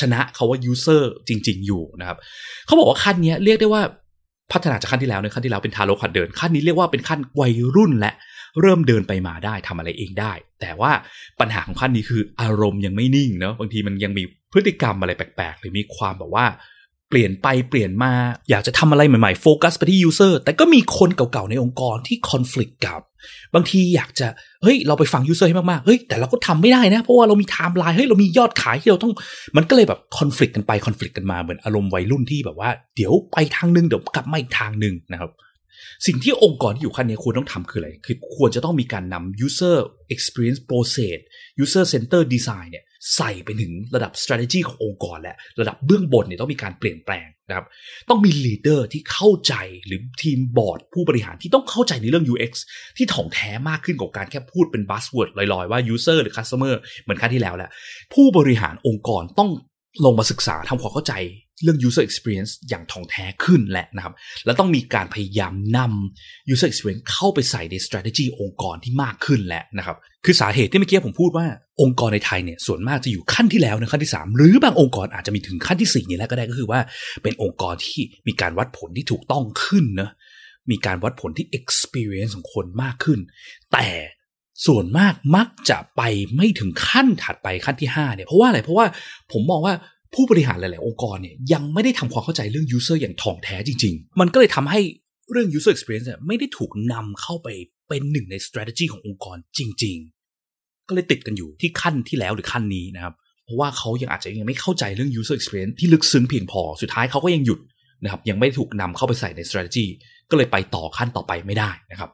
[0.00, 2.18] ชนะเขาว่า user จริง ๆ อยู่นะครับ
[2.66, 3.82] เขาบอกว่าขั้นนี้เรียกได้ว่า
[4.52, 8.12] พัฒนาจากขั้นที่แล้วในขั้นที่แล้วเป็นทารกหัดเดินขั้นนี้เรียกว่าเป็นขั้นวัยรุ่นและ
[8.60, 10.92] เริ่มเดินไปมาได้ทำอะไรเองได้ แต่ว่า
[11.40, 16.46] ปัญหาของขั้นนี้คืออารมณ์ยังไม่นิ่งเนาะบางทีมันยังมีพฤติกรรมอะไรแปลกๆ หรือมีความแบบว่า
[17.12, 18.12] เปลี่ยนไปเปลี่ยนมา
[18.50, 23.00] อยากจะทำอะไรใหม่ๆโฟกัสไปที่ยูเซอร์แต่ก็มีคนเก่าๆในองค์กรที่คอน FLICT กับ
[23.54, 24.26] บางทีอยากจะ
[24.62, 29.12] เฮ้ยเราไปฟัง user ให้มากๆเฮ้ยแต่เราก็ทำไม่ได้นะ เพราะว่าเรามีไทม์ไลน์เฮ้ยเรามียอดขายที่เราต้อง
[29.56, 35.30] มันก็เลยแบบคอน FLICT กันไปคอน FLICT กันมาเหมือนอารมณ์วัยรุ่นที่แบบว่าเดี๋ยวไปทางนึงเดี๋ยวกลับมาอีกทางนึงนะครับ
[36.06, 39.76] สิ่งที่องค์กรที่อยู่ขั้นนี้ควรต้องทำคืออะไร คือควรจะต้องมีการนำ user
[40.14, 41.16] experience process
[41.62, 42.84] user center design เนี่ย
[43.16, 47.66] ใส่ไปถึงระดับ strategy ขององค์กรและระดับเบื้องบนเนี่ยต้องมีการเปลี่ยนแปลงนะครับ
[48.08, 49.54] ต้องมี leader ที่เข้าใจ
[49.86, 52.52] หรือทีมบอร์ดผู้บริหารที่ต้องเข้าใจในเรื่อง UX
[52.96, 57.70] ที่ถ่องแท้มากขึ้นกว่าการแค่พูดเป็น buzzword ลอยๆ ว่า user หรือ customer เหมือนครั้งที่แล้วแหละ
[58.14, 59.50] ผู้บริหารองค์กรต้อง
[60.04, 61.14] ลงมาศึกษาทำความเข้าใจ
[61.62, 71.46] เรื่อง user experience อย่างท่องแท้ขึ้นแหละนะครับ และต้องมีการพยายามนำ user experience เข้าไปใส่ใน strategy องค์กรที่มากขึ้นแหละนะครับ คือสาเหตุที่เมื่อกี้ผมพูดว่า
[71.82, 76.80] องค์กรในไทยเนี่ยส่วนมากจะอยู่ขั้นที่แล้วในขั้นที่ 3 หรือบางองค์กรอาจจะมีถึงขั้นที่ 4 นี่แล้วก็ได้ก็คือว่า
[77.22, 80.10] เป็นองค์กรที่มีการวัดผลที่ถูกต้องขึ้นนะ
[80.70, 83.18] มีการวัดผลที่ experience ของคนมากขึ้น
[83.72, 83.88] แต่
[84.66, 86.02] ส่วนมากมักจะไป
[86.36, 88.86] ไม่ถึงขั้นถัดไปขั้นที่5เนี่ยเพราะว่าอะไรเพราะว่า
[89.32, 89.74] ผมมองว่า
[90.14, 94.80] ผู้บริหารหลาย ๆ องค์กรเนี่ยยังไม่ได้ทำความเข้าใจเรื่อง user อย่างถ่องแท้จริง ๆ มันก็เลยทำให้
[95.30, 97.48] เรื่อง user experience ไม่ได้ถูกนำเข้าไป
[97.88, 99.96] เป็นหนึ่งใน strategy ขององค์กรจริง
[100.42, 107.60] ๆ ก็เลยติดกันอยู่ที่ขั้นที่แล้วหรือขั้นนี้นะครับ เพราะว่าเขายังอาจจะยังไม่เข้าใจเรื่อง user experience ที่ลึกซึ้งเพียงพอ สุดท้ายเขาก็ยังหยุด
[108.02, 109.86] นะครับ ยังไม่ถูกนำเข้าไปใส่ใน strategy
[110.30, 112.10] ก็เลยไปต่อขั้นต่อไปไม่ได้นะครับ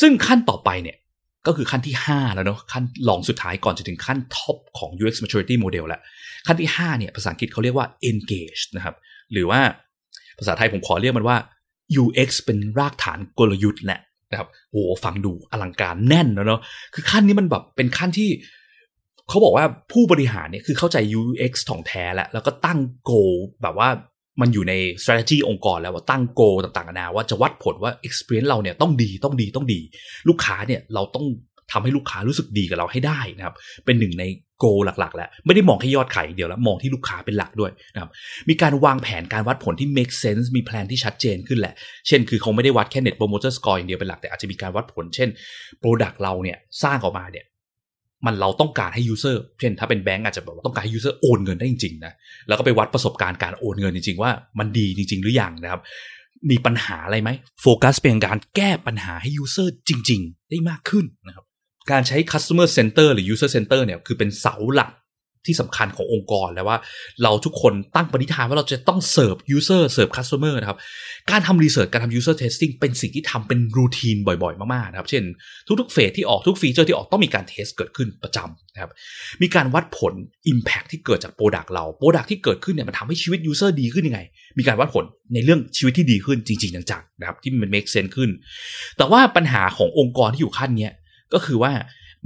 [0.00, 0.96] ซึ่งขั้นต่อไปเนี่ย
[1.46, 6.00] ก็คือขั้นที่ 5 แล้วเนาะขั้นรองสุดท้ายก่อนจะถึงขั้นท็อปของ UX maturity model แล้ว
[6.46, 8.94] ขั้นที่ 5 เนี่ยภาษาอังกฤษเขาเรียกว่า engage นะครับ
[9.32, 9.60] หรือว่า
[10.38, 11.36] ภาษาไทยผมขอเรียกมันว่า
[12.02, 14.00] UX เป็นรากฐานกลยุทธ์แหละ
[14.30, 16.60] นะครับโหฟังดูอลังการแน่นแล้วเนาะ
[16.94, 18.30] คือขั้นนี้มันแบบเป็นขั้นที่
[19.28, 23.12] เขาบอกว่าผู้บริหารเนี่ยคือเข้าใจ UX ถ่องแท้แล้วแล้วก็ตั้งโก
[23.62, 23.88] แบบว่า
[24.40, 29.80] มันอยู่ใน strategy องค์กรแล้วว่าตั้งโกต่างๆนานาว่าจะวัดผลว่า experience เราเนี่ยต้องดีต้องดีต้องดี
[30.28, 31.26] ลูกค้าเนี่ยเราต้อง
[31.72, 34.24] ทำให้ลูกค้ารู้สึกดีกับเราให้ได้นะครับ เป็นหนึ่งใน
[34.58, 38.10] โกหลักๆ แล้ว ไม่ได้มองแค่ยอดขายอย่างเดียวแล้วมองที่ลูกค้าเป็นหลักด้วยนะครับ
[38.48, 41.74] มีการวางแผนการวัดผลที่ make sense มีแผนที่ชัดเจนขึ้นแหละ
[42.08, 45.28] เช่น คือเขาไม่ได้วัดแค่ net promoter score อย่างเดียวเป็นหลักแต่อาจจะมีการวัดผล เช่น
[45.82, 47.44] product เราเนี่ยสร้างออกมาเนี่ย
[48.26, 52.12] มันเราต้องการให้ user เช่นถ้าเป็นแบงก์อาจจะแบบว่าต้องการให้ user โอนเงินได้จริงๆนะ
[52.48, 55.80] แล้วก็ไปวัดประสบการณ์การโอนเงินจริงๆ ว่ามันดีจริง ๆ หรือยังนะครับ
[56.50, 57.30] มีปัญหาอะไรไหม
[57.60, 61.44] โฟกัสเป็นการแก้ปัญหาให้ user จริง ๆ ได้มากขึ้นนะครับ
[61.90, 64.90] การใช้ customer center หรือ user center เนี่ยคือเป็นเสาหลัก
[65.46, 66.78] ที่สำคัญขององค์กรแล้วว่า
[67.22, 70.78] เราทุกคนตั้งปณิธานว่าเราจะต้องเสิร์ฟ user เสิร์ฟ customer นะครับ
[71.30, 75.24] การทำ research การทำ user testing เป็นสิ่งที่ทำเป็น routine บ่อยๆ มากๆนะครับ เช่น
[75.80, 78.90] ทุกๆ phase ที่ออกทุก feature ที่ออกต้องมีการ test เกิดขึ้นประจำนะครับ
[79.42, 80.12] มีการวัดผล
[80.52, 84.20] impact ที่เกิดจาก product เรา product ที่เกิดขึ้นเนี่ยมันทำให้ชีวิต user ดีขึ้นยังไง
[84.58, 88.30] มีการวัดผลในเรื่องชีวิตที่ดีขึ้นจริงๆจังๆนะครับที่มัน make sense ขึ้น
[88.96, 90.92] แต่ว่าปัญหาขององค์กรที่อยู่ขั้นเนี้ย
[91.34, 91.72] ก็คือว่า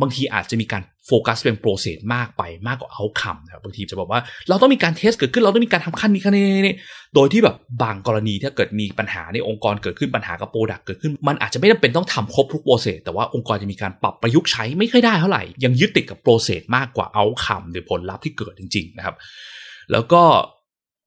[0.00, 6.74] บางทีอาจจะมีการ โฟกัสเป็น process มากไปมากกว่า outcome นะครับบางทีจะบอกว่าเราต้องมีการ test เกิดขึ้นเราต้องมีการทำขั้นนี้ขั้นนี้
[7.14, 19.16] โดยที่แบบบางกรณีถ้าเกิดมีปัญหาในองค์กรเกิดขึ้นปัญหากับ product เกิดขึ้น มันอาจจะไม่จำเป็นต้องทำครบทุก process แต่ว่าองค์กรจะมีการปรับประยุกต์ใช้ไม่ค่อยได้เท่าไหร่ยังยึดติดกับ process มากกว่า outcome หรือผลลัพธ์ที่เกิดจริง ๆ นะครับ
[19.92, 20.22] แล้วก็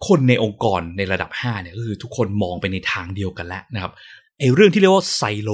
[0.07, 3.91] คนในองค์กรในระดับ5เนี่ยก็คือทุกคนมองไปในทางเดียวกันแล้วนะครับ
[4.39, 5.51] ไอ้เรื่องที่เรียกว่าไซโล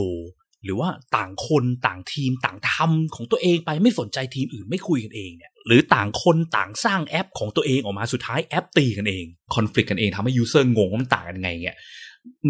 [0.63, 11.78] หรือว่าต่างคนต่างทีมต่างทำของตัวเองไปไม่สนใจทีมอื่นไม่คุยกันเองเนี่ยหรือต่างคนต่างสร้างแอปของตัวเองออกมาสุดท้ายแอปตีกันเองคอนฟ lict กันเองทำให้ user งงว่ามันต่างกันไงเนี่ย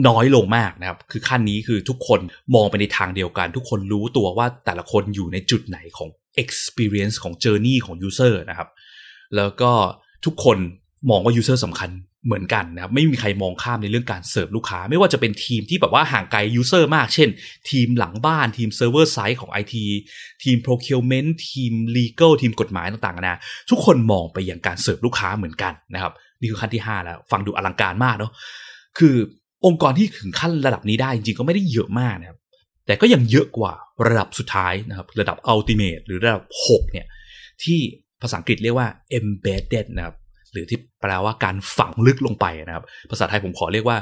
[0.07, 2.19] น้อยลงมากนะครับ คือขั้นนี้คือทุกคน
[2.55, 6.09] มองไปในทางเดียวกัน ทุกคนรู้ตัวว่าแต่ละคนอยู่ในจุดไหนของ
[6.43, 8.69] experience ของ journey ของ user นะครับ
[9.35, 9.71] แล้วก็
[10.25, 10.57] ทุกคน
[11.09, 11.89] มองว่า user สำคัญ
[12.25, 17.29] เหมือนกันนะครับไม่มีใครมองข้ามในเรื่องการเสิร์ฟลูกค้า ไม่ว่าจะเป็นทีมที่แบบว่าห่างไกล user มาก เช่น
[17.69, 19.75] ทีมหลังบ้านทีม server side ของ IT
[20.43, 28.31] ทีม procurement ทีม legal ทีมกฎหมายต่างๆนะทุกคนมองไปอย่างการเสิร์ฟลูกค้าเหมือนกันนะครับนี่คือขั้นที่ 5 แล้ว ฟังดูอลังการมากเนาะ
[28.99, 29.15] คือ
[29.65, 32.37] องค์กรที่ถึงขั้นระดับนี้ได้จริงๆก็ไม่ได้เยอะมากนะครับ
[32.85, 33.73] แต่ก็ยังเยอะกว่า
[34.07, 37.07] ระดับสุดท้ายนะครับระดับ ultimate หรือระดับ 6 เนี่ย
[37.63, 37.79] ที่
[38.21, 40.15] ภาษาอังกฤษเรียกว่า embedded นะครับ
[40.53, 43.97] หรือที่แปลว่าการฝังลึกลงไปนะครับ ภาษาไทยผมขอเรียกว่า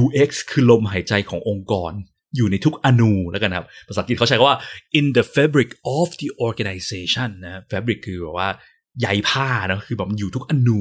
[0.00, 1.92] UX คือลมหายใจขององค์กร
[2.36, 4.58] อยู่ในทุกอนูแล้วกันครับ ภาษาอังกฤษเขาใช้ว่า
[4.98, 8.48] in the fabric of the organization นะ fabric คือแบบว่า
[9.00, 10.80] ใยผ้านะคือแบบอยู่ทุกอนู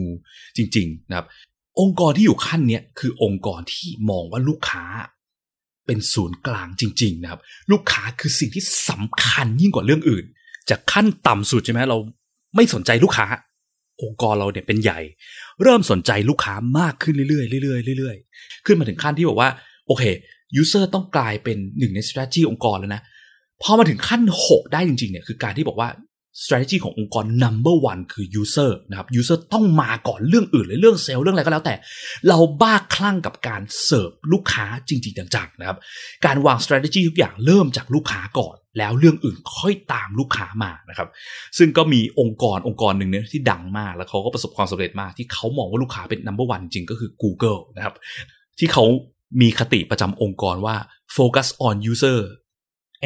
[0.58, 1.28] จริง ๆ นะครับ
[1.80, 4.84] องค์กรที่อยู่ขั้นนี้คือองค์กรที่มองว่าลูกค้า
[5.86, 10.26] เป็นศูนย์กลางจริง ๆ นะครับ ลูกค้าคือสิ่งที่สำคัญยิ่งกว่าเรื่องอื่น
[10.70, 11.98] จากขั้นต่ำสุดใช่ไหมเรา
[12.56, 13.28] ไม่สนใจลูกค้า
[14.04, 15.00] องค์กรเราเนี่ยเป็นใหญ่
[15.64, 19.50] เริ่มสนใจลูกค้ามากขึ้นเรื่อยๆเรื่อยๆเรื่อยๆ ขึ้นมาถึงขั้นที่บอกว่า
[19.88, 20.04] โอเค
[20.56, 23.02] ยูเซอร์ต้องกลายเป็นหนึ่งใน strategy องค์กรแล้วนะ
[23.64, 25.90] พอมาถึงขั้น 6 ได้จริงๆเนี่ยคือการที่บอกว่า
[26.44, 31.76] strategy ขององค์กร number one คือ user นะครับ user ต้องมาก่อนเรื่องอื่นเลยเรื่องเซลล์เรื่องอะไรก็แล้วแต่
[32.28, 35.78] เราบ้าคลั่งกับการเสิร์ฟลูกค้าจริง ๆ จังๆนะครับ
[36.26, 41.08] การวาง strategy ทุกอย่างเริ่มจากลูกค้าก่อน แล้วเรื่องอื่นค่อยตามลูกค้ามานะครับ
[41.58, 47.96] ซึ่งก็มีองค์กรองค์กรหนึ่งเนี่ยที่ดังมาก แล้วเขาก็ประสบความสำเร็จมากที่เขามองว่าลูกค้าเป็น number one จริงก็คือ Google นะครับ
[48.60, 48.86] ที่เขา
[49.42, 50.76] มีคติประจำองค์กรว่า
[51.18, 52.20] focus on user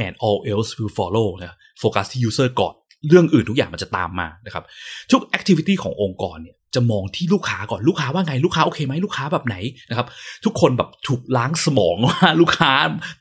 [0.04, 2.74] and all else will follow นะโฟกัสที่ user ก่อน
[3.08, 4.64] เรื่องอื่นทุกอย่างมันจะตามมานะครับ
[5.12, 9.56] ทุกแอคทิวิตี้ขององค์กรเนี่ยจะมองที่ลูกค้าก่อนลูกค้าว่าไงลูกค้าโอเคไหมลูกค้าแบบไหน
[9.90, 10.08] นะครับ
[10.46, 12.72] ทุกคนแบบถูกล้างสมองว่าลูกค้า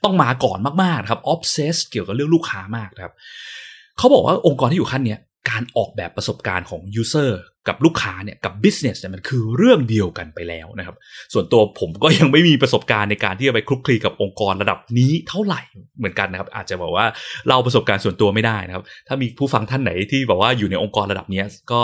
[0.03, 3.13] ต้องมาก่อนมากๆนะครับ obsess เกี่ยวกับเรื่องลูกค้ามากนะครับ
[3.97, 7.31] เขาบอกว่าองค์กรที่อยู่ขั้นเนี้ย การออกแบบประสบการณ์ของ user
[7.67, 10.95] กับลูกค้าเนี่ยกับ business เนี่ยมันคือเรื่องเดียวกันไปแล้วนะครับ
[11.33, 15.61] ส่วนตัวผมก็ยังไม่มีประสบการณ์ในการที่จะไปคลุกคลีกับองค์กรระดับนี้เท่าไหร่
[15.97, 17.05] เหมือนกันนะครับ อาจจะบอกว่า
[17.49, 21.81] เราประสบการณ์ส่วนตัวไม่ได้นะครับ ถ้ามีผู้ฟังท่านไหนที่บอกว่าอยู่ในองค์กรระดับนี้ก็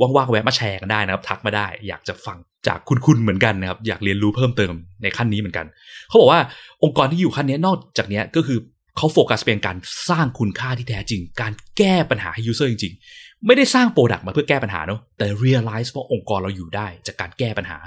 [0.00, 5.66] ว่างๆแวะมาแชร์กันได้นะครับ ทักมาได้ อยากจะฟังจากคุณๆเหมือนกันนะครับ อยากเรียนรู้เพิ่มเติมในขั้นนี้เหมือนกัน
[6.08, 6.40] เขาบอกว่า
[6.84, 8.58] องค์กรที่อยู่ขั้นนี้นอกจากนี้ก็คือ
[8.96, 9.76] เขาโฟกัสเป็นการ
[10.08, 17.78] สร้างคุณค่าที่แท้จริง การแก้ปัญหาให้ user จริง ๆ ไม่ได้สร้าง product มาเพื่อแก้ปัญหาเนาะแต่ realize ว่าองค์กรเราอยู่ได้ จากการแก้ปัญหา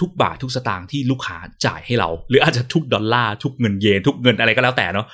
[0.00, 5.06] ทุกบาททุกสตางค์ที่ลูกค้าจ่ายให้เรา หรืออาจจะทุกดอลลาร์ทุกเงินเยนทุกเงินอะไรก็แล้วแต่เนาะ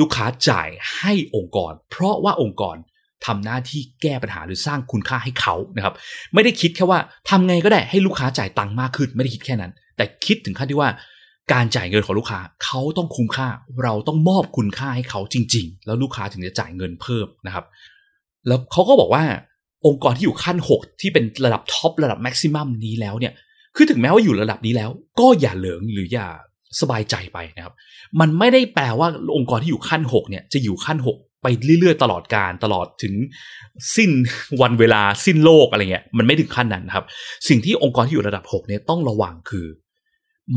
[0.00, 2.76] ลูกค้าจ่ายให้องค์กร เพราะว่าองค์กร
[3.26, 5.94] ทำหน้าที่แก้ปัญหาหรือสร้างคุณค่าให้เขานะครับ
[6.34, 6.98] ไม่ได้คิดแค่ว่า
[7.30, 10.90] ทำไงก็ได้ให้ลูกค้าจ่ายตังค์มากขึ้น ไม่ได้คิดแค่นั้น แต่คิดถึงขั้นที่ว่า
[11.52, 13.48] การจ่ายเงินของลูกค้าเขาต้องคุ้มค่า
[13.82, 17.64] เราต้องมอบคุณค่าให้เขาจริง ๆ แล้วลูกค้าถึงจะจ่ายเงินเพิ่มนะครับ
[18.46, 19.24] แล้วเขาก็บอกว่า
[19.86, 23.32] องค์กรที่อยู่ขั้น 6 ที่เป็นระดับท็อประดับแม็กซิมัมนี้แล้วเนี่ย
[23.76, 26.28] คือถึงแม้ว่าอยู่ระดับนี้แล้ว ก็อย่าเหลิงหรืออย่า
[26.80, 27.74] สบายใจไปนะครับ
[28.20, 33.14] มันไม่ได้แปลว่าองค์กรที่อยู่ขั้น 6 เนี่ยจะอยู่ขั้น 6 ไปไปเรื่อยๆ ตลอดการตลอดถึง
[33.96, 34.10] สิ้น
[34.60, 37.04] วันเวลาสิ้นโลกอะไรเงี้ยมันไม่ถึงขั้นนั้นครับ
[37.48, 39.66] สิ่งที่องค์กรที่อยู่ระดับ 6 เนี่ยต้องระวังคือ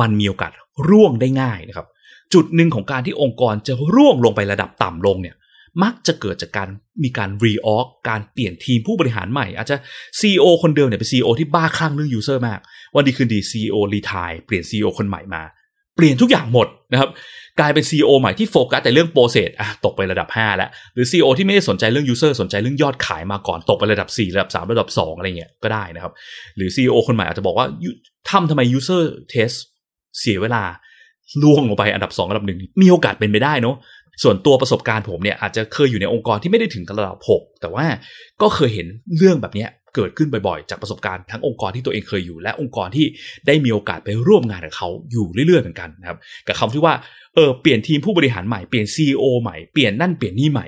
[0.02, 0.52] มันมีโอกาส
[0.90, 1.88] ร่วงได้ง่ายนะครับ
[2.34, 5.36] จุดหนึ่งของการที่องค์กรจะร่วงลงไประดับต่ำลงเนี่ย
[5.84, 6.70] มักจะเกิดจากการ
[7.04, 9.76] มีการรีออกการเปลี่ยนทีมผู้บริหารใหม่ อาจจะ
[10.20, 12.60] CEO คนเดิมเนี่ยเป็น CEO ที่บ้าคลั่งเรื่อง user มาก
[12.96, 15.44] วันดีคืนดี CEO retire เปลี่ยน CEO คนใหม่มา
[15.96, 17.10] เปลี่ยนทุกอย่างหมดนะครับ
[17.60, 24.90] กลายเป็น CEO ใหม่ที่โฟกัสแต่เรื่อง process อะตกไประดับ 5 แล้ว หรือ CEO ที่ไม่ได้สนใจเรื่อง user สนใจเรื่องยอดขายมาก่อนตกไประดับ 4 ระดับ 3 ระดับ
[25.04, 26.14] 2 อะไรเงี้ยก็ได้นะครับ
[26.56, 27.68] หรือ CEO คนใหม่อาจจะบอกว่า
[28.30, 29.58] ทำทำไม user test
[30.20, 30.64] เสียเวลา
[31.44, 33.76] ร่วงลงไปอันดับ2อันดับหนึ่งมีโอกาสเป็นไปได้เนาะ
[34.24, 37.86] ส่วนตัวประสบการณ์ผมเนี่ยอาจจะเคยอยู่ในองค์กรที่ไม่ได้ถึงระดับ6แต่ว่า
[38.42, 43.06] ก็เคยเห็นเรื่องแบบนี้เกิดขึ้นบ่อยๆ จากประสบการณ์ทั้งองค์กรที่ตัวเองเคยอยู่ และองค์กรที่
[43.48, 46.18] ได้มีโอกาสไปร่วมงานกับเขาอยู่เรื่อยๆเหมือนกันนะครับ
[46.48, 46.94] กับคำที่ว่า
[47.36, 50.68] เออเปลี่ยนทีมผู้บริหารใหม่เปลี่ยน CEO ใหม่เปลี่ยนนั่นเปลี่ยนนี่ใหม่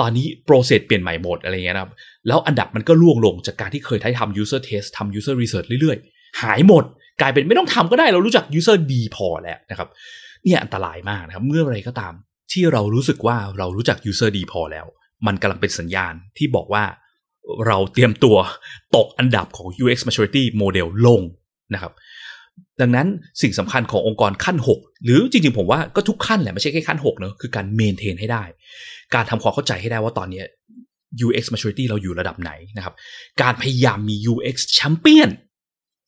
[0.00, 1.92] ตอนนี้โปรเซสเปลี่ยนใหม่หมดอะไรเงี้ยนะครับ
[2.26, 6.84] แล้วอันดับมันก็ล่วงลงจากการที่เคยทำ user test ทำ user research เรื่อยๆ หายหมด
[7.20, 9.88] กลายเป็นไม่ต้องทำก็ได้เรารู้จัก user ดีพอแล้วนะครับ
[10.44, 12.12] เนี่ยอันตรายมากนะครับเมื่อไรก็ตาม
[12.52, 14.86] ที่เรารู้สึกว่าเรารู้จัก user ดีพอแล้ว
[15.26, 16.84] มันกำลังเป็นสัญญาณที่บอกว่า
[17.66, 18.36] เราเตรียมตัว
[18.96, 21.20] ตกอันดับของ UX maturity model ลง
[21.74, 21.92] นะครับ
[22.80, 23.06] ดังนั้น
[23.42, 28.44] สิ่งสำคัญขององค์กรขั้น 6 หรือจริงๆผมว่าก็ทุกขั้นแหละไม่ใช่แค่ขั้น 6 เนอะคือการเมนเทนให้ได้
[29.14, 30.42] การทำความเข้าใจให้ได้ว่าตอนนี้
[31.26, 32.94] UX maturity เราอยู่ระดับไหนนะครับ
[33.42, 35.30] การพยายามมี UX champion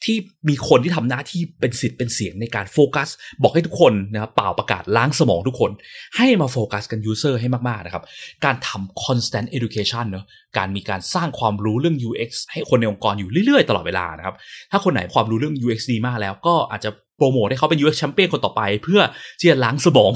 [0.04, 0.16] ที่
[0.48, 3.08] มีคนที่ทำหน้าที่เป็นสิทธิ์เป็นเสียงในการโฟกัส
[3.42, 5.70] บอกให้ทุกคนนะครับเป่าประกาศล้างสมองทุกคน
[6.16, 8.04] ให้มาโฟกัสกับ user ให้มาก ๆ นะครับ
[8.44, 10.24] การทำ constant education เนอะ
[10.58, 14.34] การมีการสร้างความรู้เรื่อง UX ให้คนในองค์กรอยู่เรื่อย ๆ ตลอดเวลานะครับ
[14.70, 19.00] ถ้าคนไหนความรู้เรื่อง UX ดีมากแล้วก็อาจจะโปรโมทให้เขาเป็น UX champion คนต่อไป เพื่อ
[19.40, 20.10] ที่จะล้างสมอง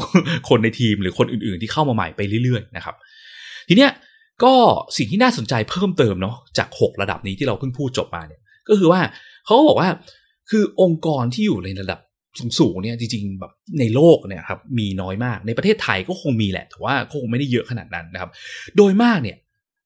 [0.48, 2.94] คนในทีม หรือคนอื่น ๆ ที่เข้ามาใหม่ไปเรื่อย ๆ นะครับ
[3.68, 3.90] ทีเนี้ย
[4.44, 4.54] ก็
[4.96, 8.40] สิ่งที่น่าสนใจเพิ่มเติมเนาะจาก 6 ระดับนี้ที่เราเพิ่งพูดจบมาเนี่ย
[8.70, 9.00] ก็คือว่า
[9.44, 9.88] เขาก็บอกว่า
[10.50, 12.00] คือองค์กรที่อยู่ในระดับ
[12.59, 18.30] สูงๆเนี่ยจริงๆแบบในโลกเนี่ยครับมีน้อยมากในประเทศไทยก็คงมีแหละแต่ว่าคงไม่ได้เยอะขนาดนั้นนะครับ
[18.76, 19.37] โดยมากเนี่ย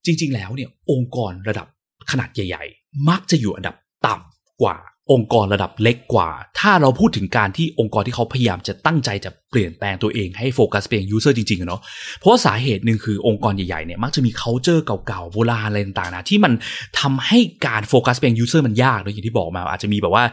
[0.07, 1.66] จริง ๆ แล้วเนี่ยองค์กรระดับ
[2.11, 4.77] ขนาดใหญ่ ๆ มักจะอยู่อันดับต่ำกว่า
[5.12, 11.81] องค์กรระดับเล็กกว่า ถ้าเราพูดถึงการที่องค์กรที่เขาพยายามจะตั้งใจจะเปลี่ยนแปลงตัวเองให้โฟกัสเป็น user จริงๆเนาะ
[12.21, 16.53] เพราะสาเหตุหนึ่งคือองค์กรใหญ่ๆเนี่ยมักจะมี c u เจอร์เก่าๆโบราณอะไรต่างๆนะที่มัน
[17.01, 20.25] ทำให้การโฟกัสเป็น user มันยากเลยอย่างที่บอกมา อาจจะมีแบบว่า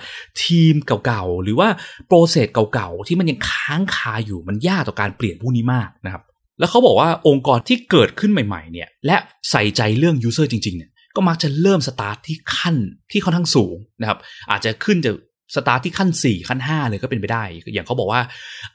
[0.43, 1.69] ทีมเก่าๆ หรือว่า
[2.07, 6.23] process เก่าๆ ที่มันยังค้างคาอยู่มันยากต่อการเปลี่ยนพวกนี้มากนะครับ
[6.59, 9.15] แล้วเขาบอกว่าองค์กรที่เกิดขึ้นใหม่ๆเนี่ยและ
[9.51, 12.75] ใส่ใจเรื่อง user จริงๆเนี่ย ก็มักจะเริ่มสตาร์ทที่ขั้น
[13.11, 14.19] ที่ค่อนข้างสูงนะครับ
[14.51, 15.11] อาจจะขึ้นจะ
[15.55, 17.43] สตาร์ทที่ขั้น 4 ขั้น 5 เลยก็เป็นไปได้
[17.73, 18.21] อย่างเขาบอกว่า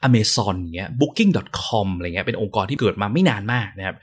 [0.06, 3.96] Amazon เงี้ย Booking.com อะไรเงี้ยเป็นองค์กรที่เกิดมาไม่นานมากนะครับ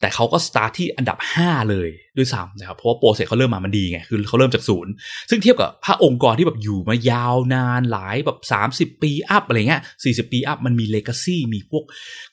[0.00, 4.92] แต่เขาก็สตาร์ทที่อันดับ 5 เลยด้วยซ้ำนะครับเพราะว่า process เขาเริ่มมามันดีไงคือเขาเริ่มจากศูนย์
[5.30, 8.38] ซึ่งเทียบกับถ้าองค์กรที่แบบอยู่มายาวนานหลายแบบ
[8.94, 11.84] 30 ปี up อะไรเงี้ย40 ปี up มันมี legacy มีพวก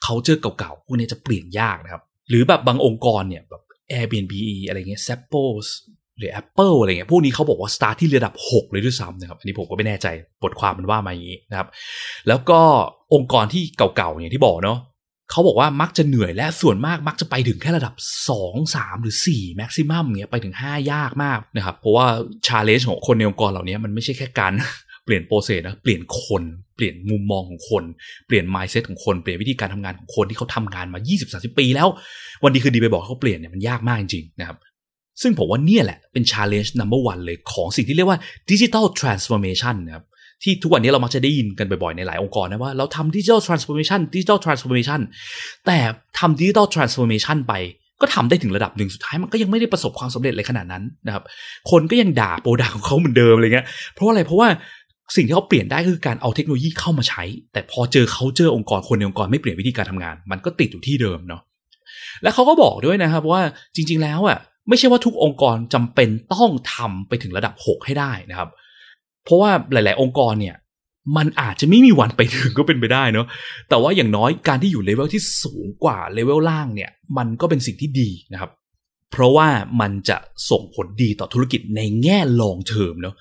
[0.04, 3.64] เขาเจอเก่าๆพวกนี้จะเปลี่ยนยากนะครับหรือแบบบางองค์กรเนี่ยแบบ
[3.98, 4.34] Airbnb
[4.68, 5.68] อะไรเงี้ย Zappos
[6.18, 10.08] หรือ Apple อะไรเงี้ยพวกนี้เขาบอกว่าสตาร์ทที่ระดับ 6 เลยด้วยซ้ำนะครับ อันนี้ผมก็ไม่แน่ใจ
[10.44, 11.68] บทความมันว่ามาอย่างนี้นะครับ
[12.28, 12.60] แล้วก็
[13.14, 14.80] องค์กรที่เก่าๆอย่างที่บอกเนาะ
[15.32, 17.94] เขาบอกว่ามักจะเหนื่อยและส่วนมากมักจะไปถึงแค่ระดับ
[18.34, 22.06] 2 3 หรือ4 maximum เงี้ยไปถึง 5 ยากมากนะครับ เพราะว่า
[22.48, 24.54] challenge ของคนในองค์กรเหล่านี้มันไม่ใช่แค่การ
[25.06, 26.44] เปลี่ยน process นะเปลี่ยนคน
[26.76, 27.84] เปลี่ยนมุมมองของคน
[28.28, 31.88] เปลี่ยน mindset ของคนเปลี่ยนวิธีการทำงานของคนที่เขาทำงานมา 20-30 ปีแล้ว
[32.44, 34.58] วันดีคืนดีไปบอกเขาเปลี่ยนเนี่ยมันยากมากจริงๆนะครับ
[35.22, 38.20] ซึ่งผมว่าเนี่ยแหละเป็น challenge number one เลยของสิ่งที่เรียกว่า
[38.52, 40.06] digital transformation นะครับ
[40.44, 45.00] ที่ทุกวันนี้เรามักจะได้ยินกันบ่อยๆ ในหลายองค์กรนะว่าเราทำ digital transformation digital transformation
[45.66, 45.78] แต่
[46.20, 47.54] ทำ digital transformation ไป
[48.02, 51.24] ก็ทำได้ถึงระดับหนึ่งสุดท้ายมันก็ยังไม่ได้ประสบความสำเร็จเลยขนาดนั้นนะครับ
[51.72, 54.48] คนก็ยังด่าโปรดักของเขาเหมือนเดิมอะไรเงี้ยเพราะอะไรเพราะว่า
[55.16, 61.42] สิ่งที่เขาเปลี่ยนได้คือการเอาเทคโนโลยีเข้ามาใช้ แต่พอเจอเขาเจอองค์กรคนในองค์กรไม่เปลี่ยนวิธีการทำงาน มันก็ติดอยู่ที่เดิมเนาะ
[62.24, 63.42] และเขาก็บอกด้วยนะครับว่า
[63.76, 64.38] จริง ๆ แล้วอะ
[64.70, 68.50] ไม่ใช่ว่าทุกองค์กรจำเป็นต้องทำไปถึงระดับ 6 ให้ได้นะครับ
[69.26, 70.56] เพราะว่าหลาย ๆ องค์กรเนี่ย
[71.18, 73.26] มันอาจจะไม่มีวันไปถึงก็เป็นไปได้เนาะ
[73.70, 78.52] แต่ว่าอย่างน้อยการที่อยู่เลเวลที่สูงกว่าเลเวลล่างเนี่ย มันก็เป็นสิ่งที่ดีนะครับ
[79.12, 79.50] เพราะว่า
[79.82, 80.18] มันจะ
[80.50, 83.16] ส่งผลดีต่อธุรกิจในแง่ long term เนาะ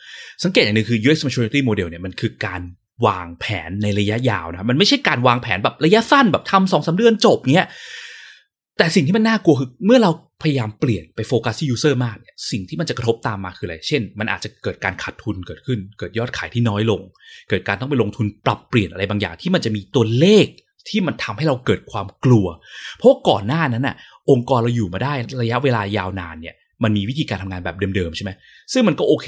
[0.45, 2.63] สังเกตอย่างหนึ่งคือ UX maturity model เนี่ยมันคือการ
[3.07, 7.69] วางแผนในระยะยาวนะมันไม่ใช่การวางแผนแบบระยะสั้นแบบทำสองสาเดือนจบเงี้ย
[8.79, 10.11] แต่สิ่งที่มันน่ากลัวคือเมื่อเรา
[10.43, 17.01] พยายามเปลี่ยนไปโฟกัสที่ user มากเนี่ยสิ่งที่มันจะกระทบตามมาคืออะไร เช่น มันอาจจะเกิดการขาดทุนเกิดขึ้น เกิดยอดขายที่น้อยลง
[17.51, 20.47] เกิดการต้องไปลงทุนปรับเปลี่ยนอะไรบางอย่างที่มันจะมีตัวเลข
[20.89, 22.47] ที่มันทำให้เราเกิดความกลัว
[22.97, 23.97] เพราะก่อนหน้านั้นน่ะ
[24.31, 25.13] องค์กรเราอยู่มาได้
[25.43, 28.31] ระยะเวลายาวนานเนี่ย มันมีวิธีการทำงานแบบเดิมๆใช่ไหม
[28.73, 29.27] ซึ่งมันก็โอเค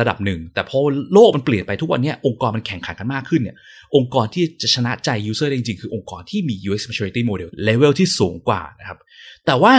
[0.00, 0.78] ระดับหนึ่ง แต่พอ
[1.12, 3.56] โลกมันเปลี่ยนไปทุกวันนี้องค์กรมันแข่งขันกันมากขึ้นเนี่ย
[3.96, 8.98] องค์กรที่จะชนะใจยูเซอร์ได้จริงๆ คือองค์กรที่มี UX maturity model level ที่สูงกว่านะครับ
[9.46, 9.74] แต่ว่า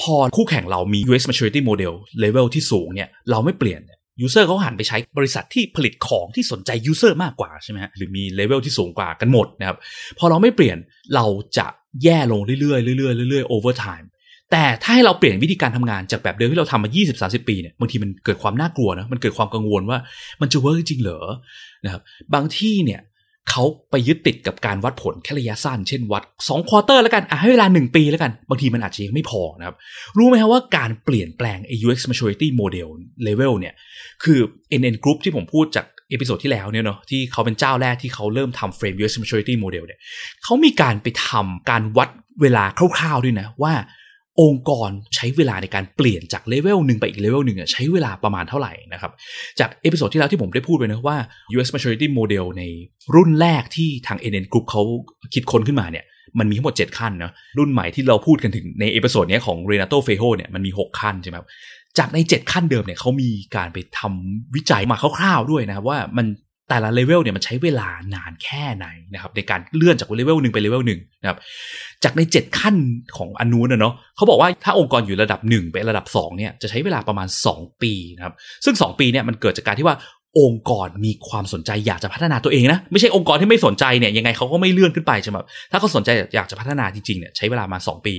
[0.00, 1.92] พอคู่แข่งเรามี UX maturity model
[2.24, 3.80] level ที่สูงเนี่ย เราไม่เปลี่ยน
[4.20, 9.76] user เขาหันไปใช้บริษัทที่ผลิตของที่สนใจ user มากกว่าใช่ไหมฮะหรือมีเลเวลที่สูงกว่ากันหมดนะครับ
[10.18, 10.78] พอเราไม่เปลี่ยน
[11.14, 11.26] เรา
[11.58, 11.66] จะ
[12.02, 14.06] แย่ลงเรื่อยๆเรื่อยๆเรื่อยๆ over time
[14.52, 19.98] แต่ถ้าให้เราเปลี่ยนวิธีการทำงานจากแบบเดิมที่เราทำมา 20-30 ปีเนี่ยบางทีมันเกิดความน่ากลัวนะมันเกิดความกังวลว่า
[20.40, 21.20] มันจะ work จริงเหรอ
[21.84, 22.02] นะครับ
[22.34, 23.00] บางที่เนี่ย
[23.50, 29.76] เขาไปยึดติดกับการวัดผลแค่ระยะสั้น เช่นวัด2 quarter แล้วกันอะให้เวลา 1 ปีแล้วกัน บางทีมันอาจจะยังไม่พอนะครับ
[30.18, 32.88] รู้ไหมครับว่าการเปลี่ยนแปลง UX maturity model
[33.26, 33.74] level เนี่ย
[34.24, 34.38] คือ
[34.80, 40.00] NN Group ที่ผมพูดจาก episode ที่แล้วเนี่ยเนาะที่เขาเป็นเจ้าแรกที่เขาเริ่มทำ frame UX maturity model เนี่ย
[40.44, 42.08] เขามีการไปทำการวัด
[42.42, 42.64] เวลา
[42.96, 43.72] คร่าวๆด้วยนะว่า
[44.40, 49.12] องค์กรใช้เวลาในการเปลี่ยนจากเลเวลหนึ่งไปอีกเลเวลหนึ่งใช้เวลาประมาณเท่าไหร่นะครับ
[49.58, 51.16] จาก episode ที่แล้วที่ผมได้พูดไปนะว่า
[51.54, 52.62] UX Maturity Model ใน
[53.14, 54.82] รุ่นแรกที่ทาง NN Group เขา
[55.34, 56.04] คิดค้นขึ้นมาเนี่ย
[56.38, 61.48] มันมีทั้งหมด 7 ขั้นนะรุ่นใหม่ที่เราพูดกันถึงใน episode นี้ของ Renato f e j o เนี่ยมันมี 6 ขั้นใช่ไหมครับ
[61.98, 66.26] จากใน 7 ขั้นเดิมเนี่ยเขามีการไปทำวิจัยมาคร่าวๆด้วยนะว่ามัน
[66.68, 71.38] แต่ละเลเวลเนี่ยมันใช้เวลานานแค่ไหนนะครับในการเลื่อนจากเลเวลหนึ่งไปเลเวลหนึ่งนะครับ
[72.04, 72.76] จากใน 7 ขั้น
[73.16, 79.96] ของ NN นะเนาะเขาบอกว่าถ้าองค์กรอยู่ระดับ 1 ไประดับ2เนี่ยจะใช้เวลาประมาณ 2 ปีนะครับซึ่ง 2 ปีเนี่ยมันเกิดจากการที่ว่า
[80.40, 85.38] องค์กรมีความสนใจอยากจะพัฒนาตัวเองนะไม่ใช่องค์กรที่ไม่สนใจเนี่ยยังไงเขาก็ไม่เลื่อนขึ้นไปใช่ไหม
[85.70, 88.14] ถ้าเขาสนใจอยากจะพัฒนาจริงๆเนี่ยใช้เวลามา 2 ปี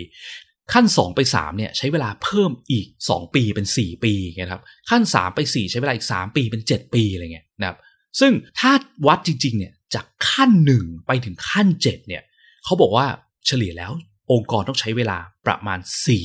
[0.73, 7.77] ขั้น 2 ไป3เนี่ยใช้เวลาเพิ่มอีก 2 ปีเป็น 4 ปีนะครับขั้น 3 ไป 4 ใช้เวลาอีก 3 ปีเป็น 7 ปีอะไรเงี้ยนะครับ
[8.19, 8.72] ซึ่งถ้า
[9.08, 12.24] วัดจริง ๆ เนี่ยจากขั้นหนึ่งไปถึงขั้นเจ็ดเนี่ย
[12.65, 13.06] เขาบอกว่า
[13.48, 13.91] เฉลี่ยแล้ว
[14.32, 15.80] องค์กรต้องใช้เวลาประมาณ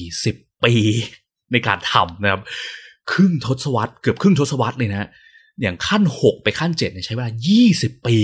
[0.09, 0.75] 40 ปี
[1.53, 2.43] ในการทำนะครับ
[3.13, 5.09] ครึ่งทศวรรษเกือบครึ่งทศวรรษเลยนะ
[5.63, 7.31] อย่างขั้น 6 ไปขั้น7เนี่ยใช้เวลา
[7.69, 8.17] 20 ปี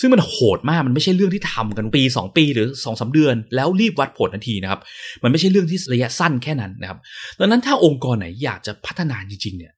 [0.00, 4.80] ซึ่งมันโหดมากมันไม่ใช่เรื่องที่ทำกันปี 2 ปีหรือ2อสเดือน แล้วรีบวัดผลทันทีนะครับ
[5.22, 6.98] มันไม่ใช่เรื่องที่ระยะสั้นแค่นั้นนะครับ
[7.38, 9.72] ดังนั้นถ้าองค์กรไหนอยากจะพัฒนาจริงๆเนี่ย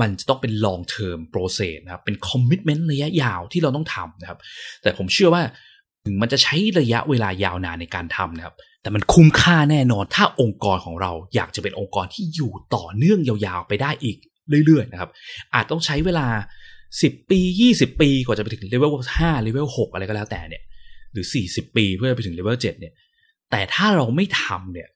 [0.00, 4.38] มันจะต้องเป็น long term process นะครับ เป็น commitment ระยะยาวที่เราต้องทำนะครับ
[4.82, 5.42] แต่ผมเชื่อว่า
[6.04, 14.16] ถึงมันจะใช้ระยะเวลายาวนานในการทำนะครับ แต่มันคุ้มค่าแน่นอนถ้าองค์กรของเราอยากจะเป็นองค์กรที่อยู่ต่อเนื่องยาวๆไปได้อีก
[14.66, 15.10] เรื่อยๆนะครับ
[15.54, 16.26] อาจต้องใช้เวลา
[16.78, 17.40] 10 ปี
[17.72, 20.62] 20 ปีกว่าจะไปถึงเลเวล5เลเวล6อะไรก็แล้วแต่เนี่ย
[21.12, 22.92] หรือ 40 ปีเพื่อไปถึงเลเวล7เนี่ย
[23.50, 24.88] แต่ถ้าเราไม่ทำเนี่ย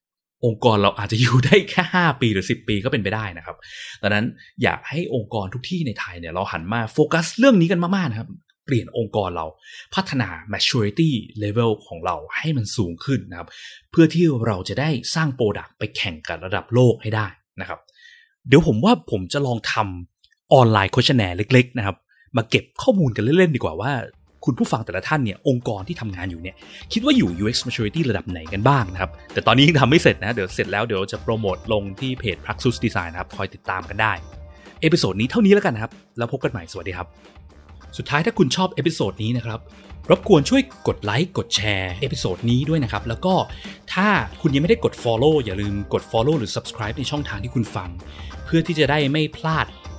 [0.45, 3.57] องค์กรเราอาจจะอยู่ได้แค่ 5 ปีหรือ 10 ปีก็เป็นไปได้นะครับ
[4.03, 4.27] ดังนั้น
[4.63, 8.29] อยากให้องค์กรทุกที่ในไทยเนี่ยเราหันมาโฟกัสเรื่องนี้กันมากๆนะครับ
[8.67, 9.47] เปลี่ยนองค์กรเรา
[9.95, 11.11] พัฒนา maturity
[11.43, 13.49] level ของเราให้มันสูงขึ้นนะครับ
[13.91, 17.27] เพื่อที่เราจะได้สร้าง product ไปแข่งกับระดับโลกให้ได้
[17.61, 17.81] นะครับ
[18.49, 21.97] เดี๋ยวผมว่าผมจะลองทำ online questionnaire เล็ก ๆ นะครับ
[22.37, 23.93] มาเก็บข้อมูลกันเล่น ๆ ดีกว่าว่า
[24.45, 26.55] คุณผู้ฟังแต่ละท่านเนี่ยองค์กรที่ทำงานอยู่เนี่ย
[26.93, 34.13] คิดว่าอยู่ UX maturity ระดับไหนกันบ้างนะครับ แต่ตอนนี้ยังทำไม่เสร็จนะเดี๋ยวเสร็จแล้วเดี๋ยวจะโปรโมทลงที่เพจ Praxis Design นะครับคอยติดตามกันได้
[34.83, 37.07] episode นี้เท่านี้แล้วกันนะครับ แล้วพบกันใหม่สวัสดีครับ
[37.97, 39.61] สุดท้ายถ้าคุณชอบ episode นี้นะครับ
[40.11, 43.35] รบกวนช่วยกดไลค์กดแชร์ episode นี้ด้วยนะครับ แล้วก็
[43.95, 44.09] ถ้า
[44.41, 47.91] คุณยังไม่ได้กด Follow อย่าลืมกด Follow หรือ Subscribe ในช่องทางที่คุณฟัง
[48.45, 49.67] เพื่อที่จะได้ไม่พลาด